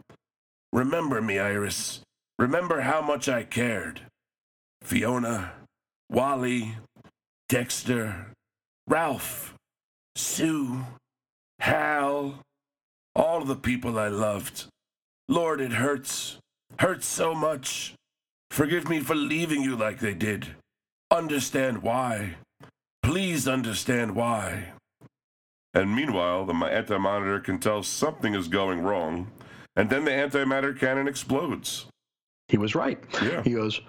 [0.73, 2.01] Remember me, Iris.
[2.39, 4.01] Remember how much I cared.
[4.81, 5.53] Fiona,
[6.09, 6.75] Wally,
[7.49, 8.27] Dexter,
[8.87, 9.53] Ralph,
[10.15, 10.85] Sue,
[11.59, 12.39] Hal,
[13.15, 14.65] all the people I loved.
[15.27, 16.37] Lord, it hurts.
[16.79, 17.93] Hurts so much.
[18.51, 20.55] Forgive me for leaving you like they did.
[21.11, 22.35] Understand why.
[23.03, 24.73] Please understand why.
[25.73, 29.27] And meanwhile, the anti monitor can tell something is going wrong,
[29.75, 31.85] and then the antimatter cannon explodes.
[32.47, 33.03] He was right.
[33.21, 33.43] Yeah.
[33.43, 33.81] He goes,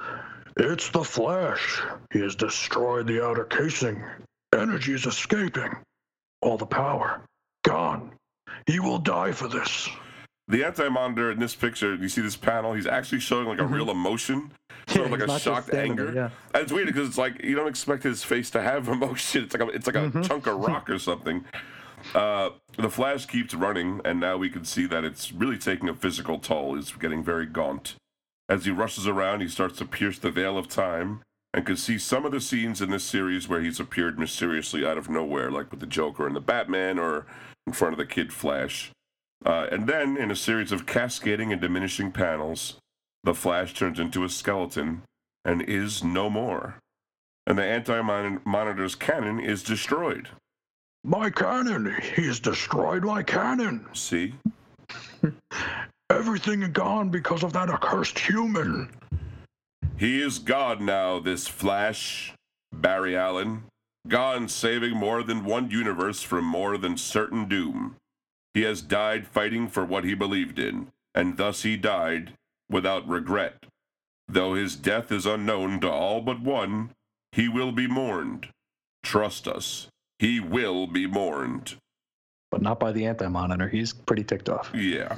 [0.58, 1.80] It's the Flash.
[2.12, 4.02] He has destroyed the outer casing.
[4.54, 5.72] Energy is escaping.
[6.42, 7.22] All the power
[7.64, 8.12] gone.
[8.66, 9.88] He will die for this.
[10.48, 13.66] The anti monitor in this picture, you see this panel, he's actually showing like a
[13.66, 14.50] real emotion,
[14.88, 16.12] sort of Yeah, like a shocked anger.
[16.14, 16.30] yeah.
[16.54, 19.44] And it's weird because it's like you don't expect his face to have emotion.
[19.44, 21.44] It's like a, it's like a chunk of rock or something.
[22.14, 25.94] Uh, the Flash keeps running, and now we can see that it's really taking a
[25.94, 26.76] physical toll.
[26.76, 27.96] He's getting very gaunt.
[28.48, 31.20] As he rushes around, he starts to pierce the veil of time
[31.52, 34.98] and can see some of the scenes in this series where he's appeared mysteriously out
[34.98, 37.26] of nowhere, like with the Joker and the Batman or
[37.66, 38.90] in front of the Kid Flash.
[39.44, 42.76] Uh, and then, in a series of cascading and diminishing panels,
[43.22, 45.02] the Flash turns into a skeleton
[45.44, 46.78] and is no more.
[47.46, 48.00] And the anti
[48.44, 50.28] monitor's cannon is destroyed.
[51.04, 51.94] My cannon.
[52.14, 53.86] He has destroyed my cannon.
[53.94, 54.34] See?
[56.10, 58.88] Everything gone because of that accursed human.
[59.98, 62.32] He is God now, this Flash,
[62.72, 63.64] Barry Allen.
[64.06, 67.96] Gone saving more than one universe from more than certain doom.
[68.54, 72.32] He has died fighting for what he believed in, and thus he died
[72.70, 73.66] without regret.
[74.28, 76.90] Though his death is unknown to all but one,
[77.32, 78.48] he will be mourned.
[79.02, 79.88] Trust us,
[80.18, 81.76] he will be mourned.
[82.50, 83.68] But not by the Anti Monitor.
[83.68, 84.70] He's pretty ticked off.
[84.74, 85.16] Yeah.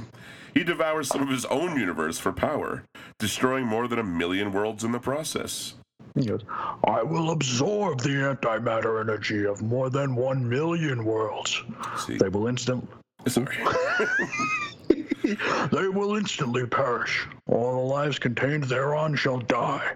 [0.55, 2.85] He devours some of his own universe for power,
[3.18, 5.74] destroying more than a million worlds in the process.
[6.18, 6.43] He goes,
[6.85, 11.62] I will absorb the antimatter energy of more than one million worlds.
[11.99, 12.89] See, they will instant.
[13.28, 13.57] sorry.
[15.70, 17.26] They will instantly perish.
[17.47, 19.93] All the lives contained thereon shall die.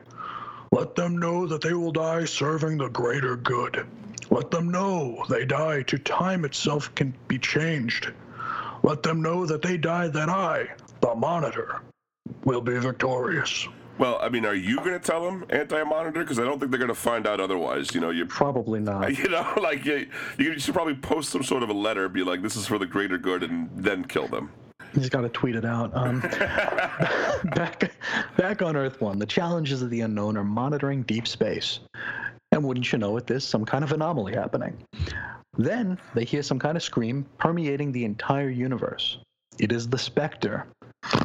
[0.71, 3.87] Let them know that they will die serving the greater good.
[4.35, 8.13] Let them know they die to time itself can be changed.
[8.83, 10.67] Let them know that they die that I,
[11.01, 11.83] the monitor,
[12.43, 13.69] will be victorious.
[13.97, 16.23] Well, I mean, are you going to tell them anti-monitor?
[16.23, 17.95] Because I don't think they're going to find out otherwise.
[17.95, 19.17] You know, you Probably not.
[19.19, 22.43] you know, like you, you should probably post some sort of a letter, be like,
[22.43, 24.51] "This is for the greater good," and then kill them.
[24.95, 25.93] He's got to tweet it out.
[25.95, 26.21] Um,
[27.55, 27.93] back,
[28.37, 31.79] back on Earth One, the challenges of the unknown are monitoring deep space.
[32.55, 34.77] And wouldn't you know it, there's some kind of anomaly happening.
[35.59, 39.19] Then they hear some kind of scream permeating the entire universe.
[39.59, 40.67] It is the Spectre.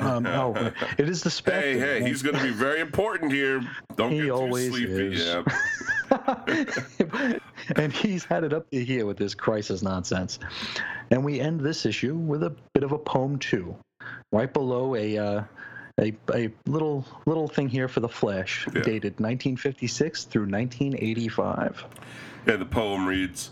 [0.00, 1.60] Um, no, it is the Spectre.
[1.60, 3.60] Hey, hey, he's going to be very important here.
[3.96, 5.14] Don't He get too sleepy.
[5.14, 5.26] is.
[5.26, 5.44] Yeah.
[7.76, 10.38] and he's had it up to here with this crisis nonsense.
[11.10, 13.76] And we end this issue with a bit of a poem too,
[14.32, 15.42] right below a uh,
[15.98, 18.82] a, a little little thing here for the Flash, Yeah.
[18.82, 21.84] dated 1956 through 1985.
[22.46, 23.50] Yeah, the poem reads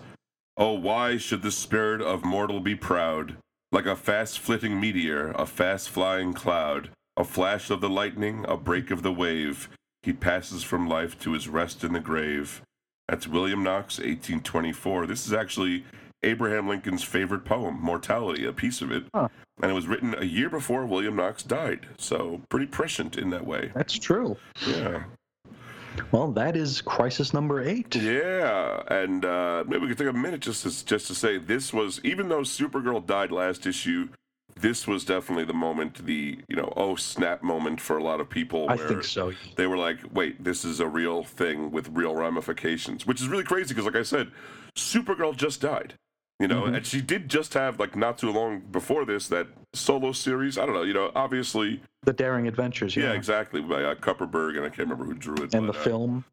[0.56, 3.36] Oh, why should the spirit of mortal be proud?
[3.72, 8.56] Like a fast flitting meteor, a fast flying cloud, a flash of the lightning, a
[8.56, 9.68] break of the wave,
[10.02, 12.62] he passes from life to his rest in the grave.
[13.08, 15.06] That's William Knox, 1824.
[15.06, 15.84] This is actually
[16.26, 19.04] Abraham Lincoln's favorite poem, Mortality, a piece of it.
[19.14, 19.28] Huh.
[19.62, 23.46] And it was written a year before William Knox died, so pretty prescient in that
[23.46, 23.70] way.
[23.74, 24.36] That's true.
[24.66, 25.04] Yeah.
[26.12, 27.94] Well, that is crisis number eight.
[27.94, 31.72] Yeah, and uh, maybe we could take a minute just to, just to say this
[31.72, 34.08] was even though Supergirl died last issue,
[34.60, 38.28] this was definitely the moment, the you know oh snap moment for a lot of
[38.28, 38.66] people.
[38.68, 39.32] I think so.
[39.56, 43.44] They were like, wait, this is a real thing with real ramifications, which is really
[43.44, 44.30] crazy because, like I said,
[44.76, 45.94] Supergirl just died.
[46.38, 46.74] You know, Mm-hmm.
[46.74, 50.58] and she did just have like not too long before this that solo series.
[50.58, 50.82] I don't know.
[50.82, 52.94] You know, obviously, The Daring Adventures.
[52.94, 53.12] yeah, Yeah.
[53.12, 55.54] exactly by uh, Kupperberg, and I can't remember who drew it.
[55.54, 56.24] And the uh, film.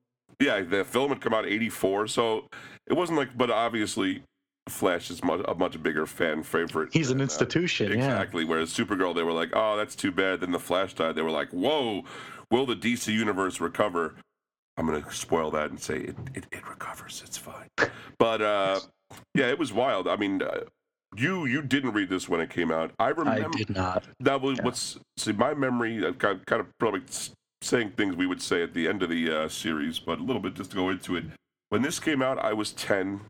[0.42, 2.46] yeah, the film had come out '84, so
[2.88, 3.38] it wasn't like.
[3.38, 4.24] But obviously,
[4.68, 6.90] Flash is much, a much bigger fan favorite.
[6.92, 7.88] He's an than, uh, institution.
[7.92, 7.96] Yeah.
[8.06, 8.44] exactly.
[8.44, 11.16] Whereas Supergirl, they were like, "Oh, that's too bad." Then the Flash died.
[11.16, 12.04] They were like, "Whoa,
[12.52, 14.16] will the DC universe recover?"
[14.76, 16.16] I'm gonna spoil that and say it.
[16.36, 17.22] It, it recovers.
[17.26, 17.70] It's fine.
[18.18, 18.80] But uh,
[19.34, 20.08] yeah, it was wild.
[20.08, 20.42] I mean.
[20.42, 20.62] Uh,
[21.16, 22.92] you you didn't read this when it came out.
[22.98, 23.48] I remember.
[23.48, 24.04] I did not.
[24.22, 24.64] that was Yeah.
[24.66, 26.04] what's see my memory.
[26.04, 27.04] I've got kind of probably
[27.62, 30.42] saying things we would say at the end of the uh, series, but a little
[30.42, 31.26] bit just to go into it.
[31.70, 33.22] When this came out, I was 10,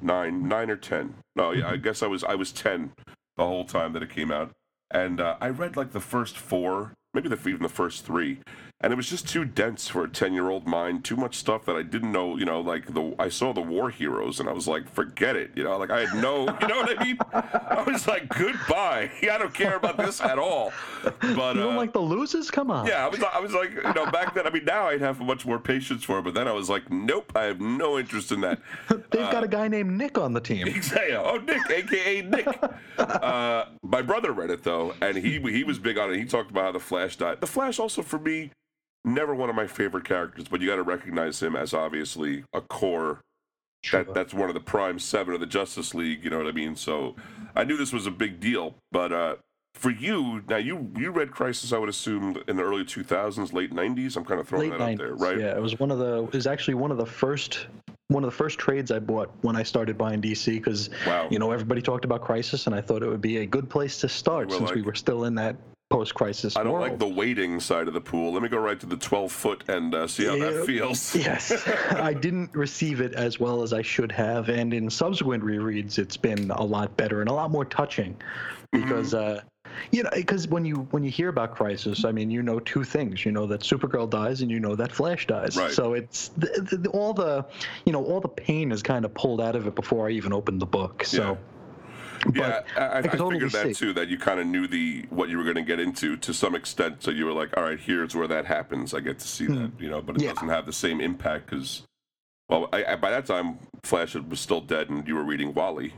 [0.00, 1.14] 9, 9 or ten.
[1.34, 2.92] No, yeah, I guess I was I was ten
[3.36, 4.52] the whole time that it came out,
[4.92, 8.38] and uh, I read like the first four, maybe the even the first three,
[8.82, 11.04] and it was just too dense for a ten-year-old mind.
[11.04, 12.36] Too much stuff that I didn't know.
[12.36, 15.50] You know, like the I saw the war heroes, and I was like, forget it.
[15.54, 16.46] You know, like I had no.
[16.60, 17.18] You know what I mean?
[17.32, 19.10] I was like, goodbye.
[19.22, 20.72] I don't care about this at all.
[21.02, 22.50] But You don't uh, like the losers?
[22.50, 22.86] Come on.
[22.86, 24.46] yeah, I was, I was like, you know, back then.
[24.46, 26.90] I mean, now I'd have much more patience for it, but then I was like,
[26.90, 28.60] nope, I have no interest in that.
[28.88, 30.66] They've got a guy named Nick on the team.
[30.66, 31.14] Exactly.
[31.14, 32.46] Oh, Nick, aka Nick.
[32.98, 36.18] Uh, my brother read it though, and he he was big on it.
[36.18, 37.40] He talked about how the Flash died.
[37.40, 38.50] The Flash also for me,
[39.04, 42.60] never one of my favorite characters, but you got to recognize him as obviously a
[42.60, 43.20] core.
[43.92, 46.22] That that's one of the prime seven of the Justice League.
[46.22, 46.76] You know what I mean?
[46.76, 47.16] So
[47.56, 49.12] I knew this was a big deal, but.
[49.12, 49.36] uh
[49.74, 53.72] for you now, you you read Crisis, I would assume, in the early 2000s, late
[53.72, 54.16] 90s.
[54.16, 54.92] I'm kind of throwing late that 90s.
[54.92, 55.38] out there, right?
[55.38, 56.24] Yeah, it was one of the.
[56.24, 57.66] It was actually one of the first.
[58.08, 61.28] One of the first trades I bought when I started buying DC because Wow.
[61.30, 63.98] you know everybody talked about Crisis and I thought it would be a good place
[64.00, 65.54] to start Well, since we were still in that
[65.90, 66.88] post-crisis I don't world.
[66.88, 68.32] like the waiting side of the pool.
[68.32, 71.14] Let me go right to the 12 foot and uh, see how that feels.
[71.20, 71.52] Yes,
[71.90, 76.16] I didn't receive it as well as I should have, and in subsequent rereads, it's
[76.16, 78.16] been a lot better and a lot more touching,
[78.72, 78.86] Mm-hmm.
[78.88, 79.40] because uh,
[79.90, 82.84] you know, because when you when you hear about Crisis, I mean, you know two
[82.84, 85.56] things: you know that Supergirl dies, and you know that Flash dies.
[85.56, 85.72] Right.
[85.72, 87.44] So it's the, the- all the,
[87.84, 90.32] you know, all the pain is kind of pulled out of it before I even
[90.32, 91.02] opened the book.
[91.04, 91.22] So.
[91.22, 91.36] Yeah,
[92.36, 93.86] I, I, I can totally figured that see.
[93.86, 93.92] too.
[93.92, 96.54] That you kind of knew the what you were going to get into to some
[96.54, 97.02] extent.
[97.02, 98.92] So you were like, "All right, here's where that happens.
[98.94, 100.24] I get to see that." You know, but it Hmm.
[100.26, 100.32] Yeah.
[100.34, 101.82] doesn't have the same impact because,
[102.48, 105.94] well, I, I, by that time, Flash was still dead, and you were reading Wally.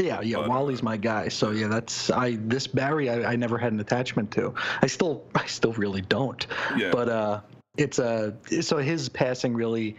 [0.00, 0.38] Yeah, yeah.
[0.38, 1.28] But, uh, Wally's my guy.
[1.28, 2.36] So yeah, that's I.
[2.40, 4.52] This Barry, I, I never had an attachment to.
[4.82, 6.44] I still, I still really don't.
[6.76, 6.90] Yeah.
[6.90, 7.40] But uh,
[7.76, 8.34] it's a.
[8.60, 9.96] so his passing really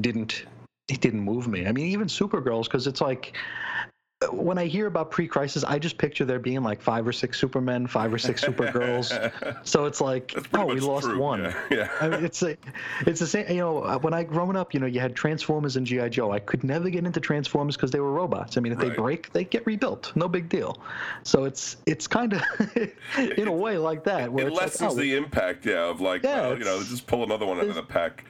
[0.00, 0.44] didn't.
[0.88, 1.66] It didn't move me.
[1.66, 3.36] I mean, even Supergirls, because it's like,
[4.32, 7.86] when I hear about pre-crisis, I just picture there being like five or six Supermen,
[7.86, 9.12] five or six Supergirls.
[9.66, 11.44] so it's like, oh, we lost true, one.
[11.44, 11.90] yeah, yeah.
[12.00, 12.56] I mean, it's a,
[13.06, 13.48] it's the same.
[13.48, 16.32] You know, uh, when I growing up, you know, you had Transformers and GI Joe.
[16.32, 18.56] I could never get into Transformers because they were robots.
[18.56, 20.12] I mean, if they break, they get rebuilt.
[20.16, 20.82] No big deal.
[21.22, 22.42] So it's it's kind of
[23.18, 24.32] in a way like that.
[24.32, 26.82] Where it it's like, lessens oh, the impact, yeah, of like, Yeah, well, you know,
[26.82, 28.24] just pull another one out of the pack.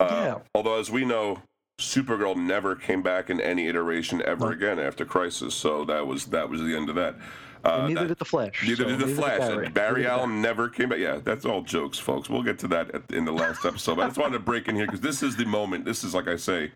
[0.00, 0.38] Uh, Yeah.
[0.54, 1.42] Although, as we know,
[1.78, 6.48] Supergirl never came back in any iteration ever again after Crisis, so that was that
[6.48, 7.16] was the end of that.
[7.64, 8.62] Uh, neither that- did the Flash.
[8.66, 9.38] Neither so did the Flash.
[9.40, 9.64] Barry.
[9.66, 10.98] and Barry Allen never came back.
[10.98, 12.30] Yeah, that's all jokes, folks.
[12.30, 13.96] We'll get to that at, in the last episode.
[13.96, 15.84] But I just wanted to break in here because this is the moment.
[15.84, 16.72] This is, like I say,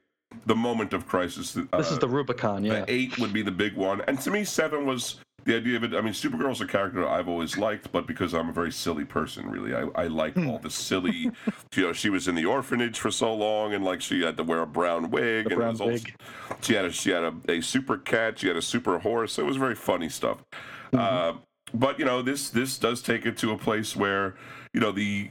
[0.46, 1.56] the moment of crisis.
[1.56, 2.84] Uh, This is the Rubicon, yeah.
[2.88, 5.94] Eight would be the big one, and to me, seven was the idea of it.
[5.94, 9.48] I mean, Supergirl's a character I've always liked, but because I'm a very silly person,
[9.50, 10.48] really, I, I like Hmm.
[10.50, 11.30] all the silly.
[11.74, 14.44] you know, she was in the orphanage for so long, and like she had to
[14.44, 16.14] wear a brown wig, The and brown it was all, wig.
[16.60, 19.38] she had a she had a, a super cat, she had a super horse.
[19.38, 20.38] It was very funny stuff.
[20.92, 20.98] Mm-hmm.
[20.98, 21.40] Uh,
[21.72, 24.34] but you know, this this does take it to a place where
[24.74, 25.30] you know the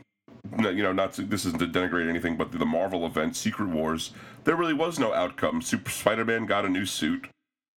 [0.57, 4.11] you know, not to, this isn't to denigrate anything, but the Marvel event, Secret Wars,
[4.45, 5.61] there really was no outcome.
[5.61, 7.27] Super Spider-Man got a new suit,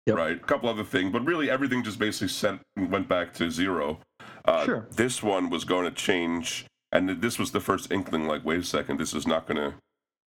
[0.08, 0.18] Yep.
[0.18, 0.38] right?
[0.38, 4.00] A couple other things, but really everything just basically sent went back to zero.
[4.46, 4.88] Uh, Sure.
[4.92, 8.26] This one was going to change, and this was the first inkling.
[8.26, 9.76] Like, wait a second, this is not going to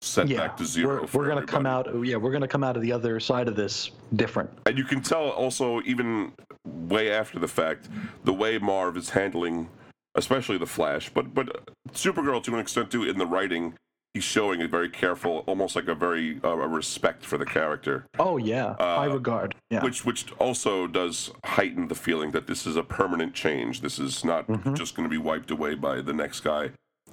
[0.03, 1.89] set yeah, back to 0 We're, we're gonna come out.
[2.05, 4.51] Yeah, we're gonna come out of the other side of this different.
[4.67, 6.33] And you can tell also, even
[6.64, 7.89] way after the fact,
[8.25, 9.69] the way Marv is handling,
[10.14, 13.05] especially the Flash, but but Supergirl to an extent too.
[13.05, 13.75] In the writing,
[14.17, 18.07] he's showing a very careful, almost like a very uh, a respect for the character,
[18.19, 19.55] Oh yeah, high Uh, regard.
[19.71, 19.83] Yeah.
[19.85, 23.81] which which also does heighten the feeling that this is a permanent change.
[23.83, 24.75] This is not Mhm.
[24.77, 26.71] just going to be wiped away by the next guy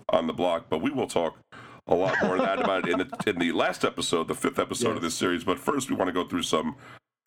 [0.10, 0.66] on the block.
[0.70, 1.38] But we will talk.
[1.88, 4.58] A lot more of that about it in the in the last episode, the fifth
[4.60, 5.43] episode of this series.
[5.43, 6.76] But first, we want to go through some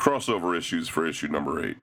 [0.01, 1.77] crossover issues for issue number eight.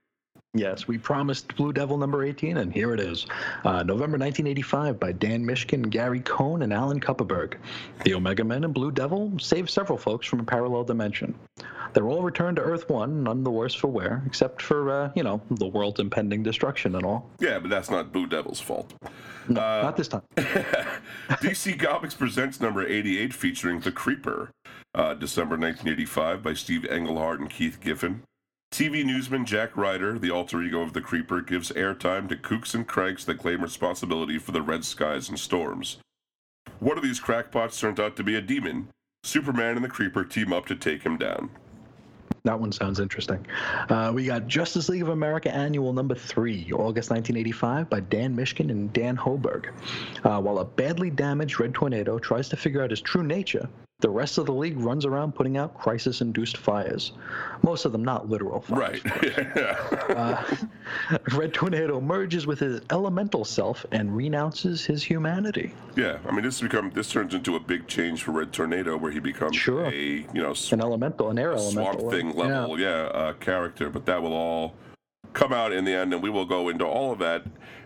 [0.56, 3.26] Yes, we promised Blue Devil number 18, and here it is.
[3.66, 7.56] Uh, November 1985 by Dan Mishkin, Gary Cohn, and Alan Kupperberg.
[8.04, 11.34] The Omega Men and Blue Devil save several folks from a parallel dimension.
[11.94, 15.24] They're all returned to Earth 1, none the worse for wear, except for, uh, you
[15.24, 17.28] know, the world's impending destruction and all.
[17.40, 18.94] Yeah, but that's not Blue Devil's fault.
[19.50, 20.22] No, Uh, not this time.
[20.38, 24.52] DC Comics presents number 88 featuring The Creeper,
[24.94, 28.22] uh, December 1985 by Steve Englehart and Keith Giffen.
[28.74, 32.88] TV newsman Jack Ryder, the alter ego of The Creeper, gives airtime to kooks and
[32.88, 36.00] cranks that claim responsibility for the red skies and storms.
[36.80, 38.88] One of these crackpots turned out to be a demon.
[39.24, 41.52] Superman and the Creeper team up to take him down.
[42.46, 43.46] That one sounds interesting.
[43.90, 48.72] Uh, we got Justice League of America Annual number three, August 1985, by Dan Mishkin
[48.72, 49.68] and Dan Hoberg.
[50.24, 53.70] Uh, while a badly damaged red tornado tries to figure out his true nature,
[54.04, 57.14] the rest of the league runs around putting out crisis induced fires.
[57.62, 59.02] Most of them not literal fires.
[59.04, 59.74] Right.
[60.14, 60.44] Uh,
[61.34, 65.74] red Tornado merges with his elemental self and renounces his humanity.
[65.96, 69.12] yeah, I mean this become this turns into a big change for Red Tornado where
[69.12, 69.86] he becomes Sure.
[69.86, 69.96] a
[70.34, 72.00] you know An elemental, an air elemental.
[72.02, 73.90] Swamp Thing level, yeah, uh, character.
[73.90, 74.74] But that will all
[75.34, 77.44] come out in the end, and we will go into all of that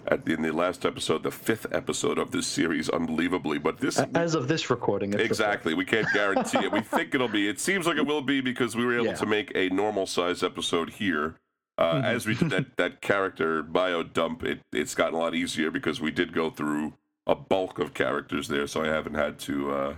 [0.07, 3.57] at the, in the last episode, the fifth episode of this series, unbelievably.
[3.59, 3.99] But this.
[4.15, 5.73] As of this recording, it's Exactly.
[5.73, 6.71] We can't guarantee it.
[6.71, 7.49] We think it'll be.
[7.49, 9.15] It seems like it will be because we were able Yeah.
[9.15, 11.35] to make a normal size episode here.
[11.77, 12.03] Uh, Mhm.
[12.05, 16.01] As we did that, that character bio dump, it, it's gotten a lot easier because
[16.01, 16.93] we did go through
[17.27, 19.95] a bulk of characters there, so I haven't had to uh,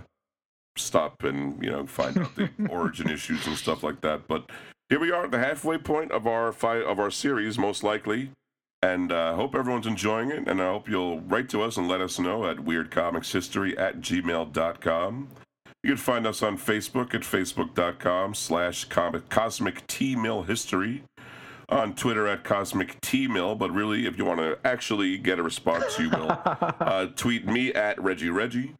[0.76, 4.26] stop and you know find out the origin issues and stuff like that.
[4.28, 4.50] But
[4.90, 8.32] here we are at the halfway point of our fi- of our series, most likely.
[8.82, 11.86] And I uh, hope everyone's enjoying it, and I hope you'll write to us and
[11.86, 15.28] let us know at weirdcomicshistory at gmail.com.
[15.82, 21.04] You can find us on Facebook at facebook.com slash cosmic T-Mill history,
[21.68, 25.98] on Twitter at cosmic T-Mill, but really, if you want to actually get a response,
[25.98, 26.30] you will
[26.80, 28.74] uh, tweet me at Reggie Reggie.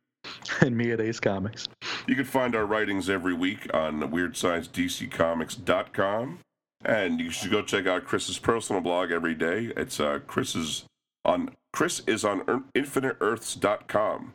[0.60, 1.66] And me at Ace Comics.
[2.06, 6.38] You can find our writings every week on WeirdScienceDCComics.com.
[6.82, 9.70] And you should go check out Chris's personal blog every day.
[9.76, 10.84] It's uh, Chris's
[11.24, 14.34] on Chris is on Ear- InfiniteEarths.com,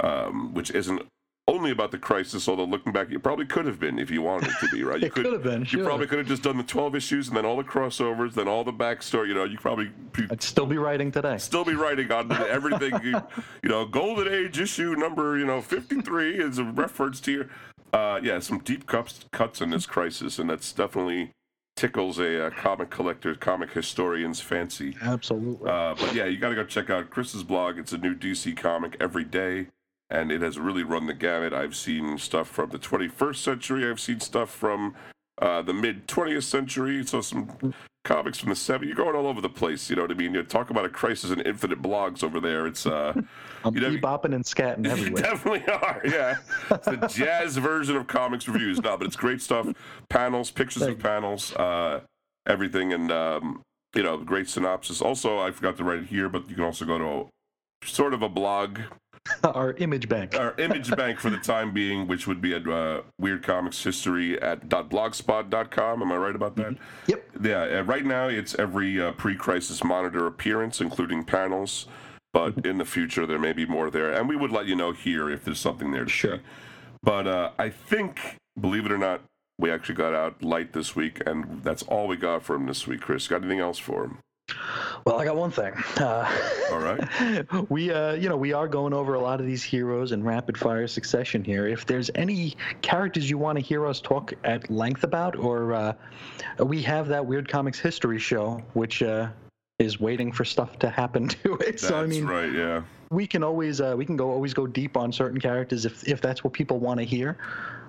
[0.00, 1.02] um, which isn't
[1.48, 2.48] only about the crisis.
[2.48, 5.00] Although looking back, it probably could have been if you wanted it to be, right?
[5.00, 7.36] You It could have been, You probably could have just done the twelve issues and
[7.36, 9.28] then all the crossovers, then all the backstory.
[9.28, 9.90] You know, you probably
[10.30, 11.38] I'd still be writing today.
[11.38, 12.92] still be writing on everything.
[13.02, 13.20] you,
[13.62, 17.48] you know, Golden Age issue number you know fifty three is a reference to your.
[17.92, 21.32] Uh, yeah, some deep cuts cuts in this crisis, and that's definitely
[21.76, 24.96] tickles a uh, comic collector, comic historian's fancy.
[25.02, 25.70] Absolutely.
[25.70, 27.78] Uh, but yeah, you got to go check out Chris's blog.
[27.78, 29.68] It's a new DC comic every day,
[30.10, 31.52] and it has really run the gamut.
[31.52, 33.88] I've seen stuff from the 21st century.
[33.88, 34.94] I've seen stuff from
[35.38, 37.04] uh, the mid 20th century.
[37.04, 37.74] So some
[38.06, 38.86] comics from the 70s.
[38.86, 39.90] You're going all over the place.
[39.90, 40.32] You know what I mean?
[40.32, 42.66] You talk about a crisis in infinite blogs over there.
[42.66, 43.12] It's uh,
[43.64, 45.22] I'm you know, bebopping and scatting you everywhere.
[45.22, 46.00] definitely are.
[46.04, 46.36] Yeah,
[46.70, 48.80] it's the jazz version of comics reviews.
[48.80, 49.66] No, but it's great stuff.
[50.08, 52.00] Panels, pictures Thank of panels, uh,
[52.46, 53.62] everything, and um,
[53.94, 55.02] you know, great synopsis.
[55.02, 57.28] Also, I forgot to write it here, but you can also go to
[57.86, 58.78] sort of a blog
[59.44, 60.36] Our image bank.
[60.38, 64.40] our image bank for the time being, which would be at uh, Weird Comics History
[64.40, 66.02] at .blogspot.com.
[66.02, 66.76] Am I right about that?
[67.06, 67.24] Yep.
[67.42, 67.62] Yeah.
[67.78, 71.86] Uh, right now, it's every uh, pre-crisis monitor appearance, including panels.
[72.32, 74.92] But in the future, there may be more there, and we would let you know
[74.92, 76.36] here if there's something there to Sure.
[76.36, 76.42] see.
[77.02, 79.22] But uh, I think, believe it or not,
[79.58, 82.86] we actually got out light this week, and that's all we got for him this
[82.86, 83.00] week.
[83.00, 84.18] Chris, got anything else for him?
[85.04, 85.72] Well, I got one thing.
[85.96, 86.30] Uh,
[86.72, 87.70] All right.
[87.70, 90.58] we, uh, you know, we are going over a lot of these heroes in rapid
[90.58, 91.66] fire succession here.
[91.66, 95.94] If there's any characters you want to hear us talk at length about, or uh,
[96.58, 99.28] we have that Weird Comics History show, which uh,
[99.78, 101.64] is waiting for stuff to happen to it.
[101.64, 102.52] That's so I mean, right.
[102.52, 102.82] Yeah.
[103.10, 106.20] we can always uh, we can go always go deep on certain characters if if
[106.20, 107.38] that's what people want to hear.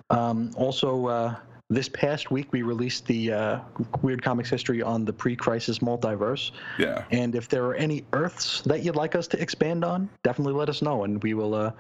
[0.10, 1.36] Um, also, uh,
[1.70, 3.60] this past week we released the uh,
[4.02, 7.04] Weird Comics history on the pre-crisis multiverse, Yeah.
[7.12, 10.70] and if there are any Earths that you'd like us to expand on, definitely let
[10.70, 11.72] us know, and we will uh,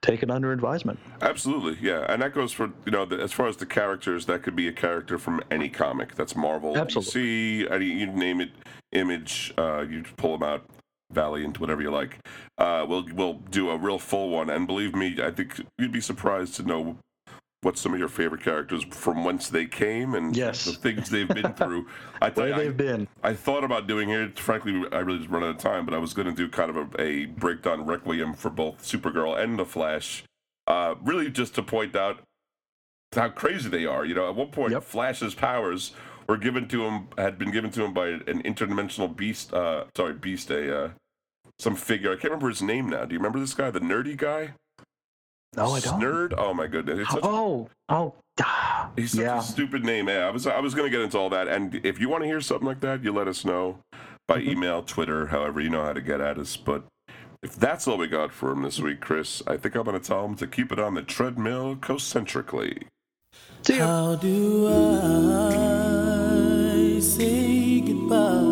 [0.00, 0.98] take it under advisement.
[1.20, 4.24] Absolutely, yeah, and that goes for you know the, as far as the characters.
[4.26, 6.14] That could be a character from any comic.
[6.14, 7.64] That's Marvel, Absolutely.
[7.64, 8.50] DC, any you name it,
[8.92, 9.52] Image.
[9.58, 10.64] Uh, you pull them out,
[11.12, 12.18] Valiant, whatever you like.
[12.56, 16.00] Uh, we'll we'll do a real full one, and believe me, I think you'd be
[16.00, 16.96] surprised to know
[17.64, 20.64] what some of your favorite characters from whence they came and Yes.
[20.66, 21.86] the things they've been through.
[22.20, 23.08] I Where you, they've been.
[23.22, 24.38] I thought about doing it.
[24.38, 26.70] Frankly, I really just run out of time, but I was going to do kind
[26.70, 30.24] of a, a breakdown requiem for both Supergirl and the Flash,
[30.66, 32.20] uh, really just to point out
[33.14, 34.04] how crazy they are.
[34.04, 34.82] You know, at one point, Yep.
[34.84, 35.92] Flash's powers
[36.28, 39.52] were given to him, had been given to him by an interdimensional beast.
[39.52, 40.90] Uh, sorry, beast, a uh,
[41.58, 42.10] some figure.
[42.10, 43.04] I can't remember his name now.
[43.04, 44.54] Do you remember this guy, the nerdy guy?
[45.56, 46.00] No, I don't.
[46.00, 46.34] Nerd.
[46.36, 48.14] Oh my goodness, it's such Oh, oh,
[48.96, 49.38] He's such yeah.
[49.38, 50.08] a stupid name.
[50.08, 51.48] Yeah, I was I was gonna get into all that.
[51.48, 53.78] And if you want to hear something like that, you let us know
[54.26, 54.50] by Mm-hmm.
[54.50, 56.56] email, Twitter, however you know how to get at us.
[56.56, 56.84] But
[57.42, 60.24] if that's all we got for him this week, Chris, I think I'm gonna tell
[60.24, 62.86] him to keep it on the treadmill concentrically.
[63.62, 63.86] See ya.
[63.86, 64.70] How do I
[67.00, 68.43] say goodbye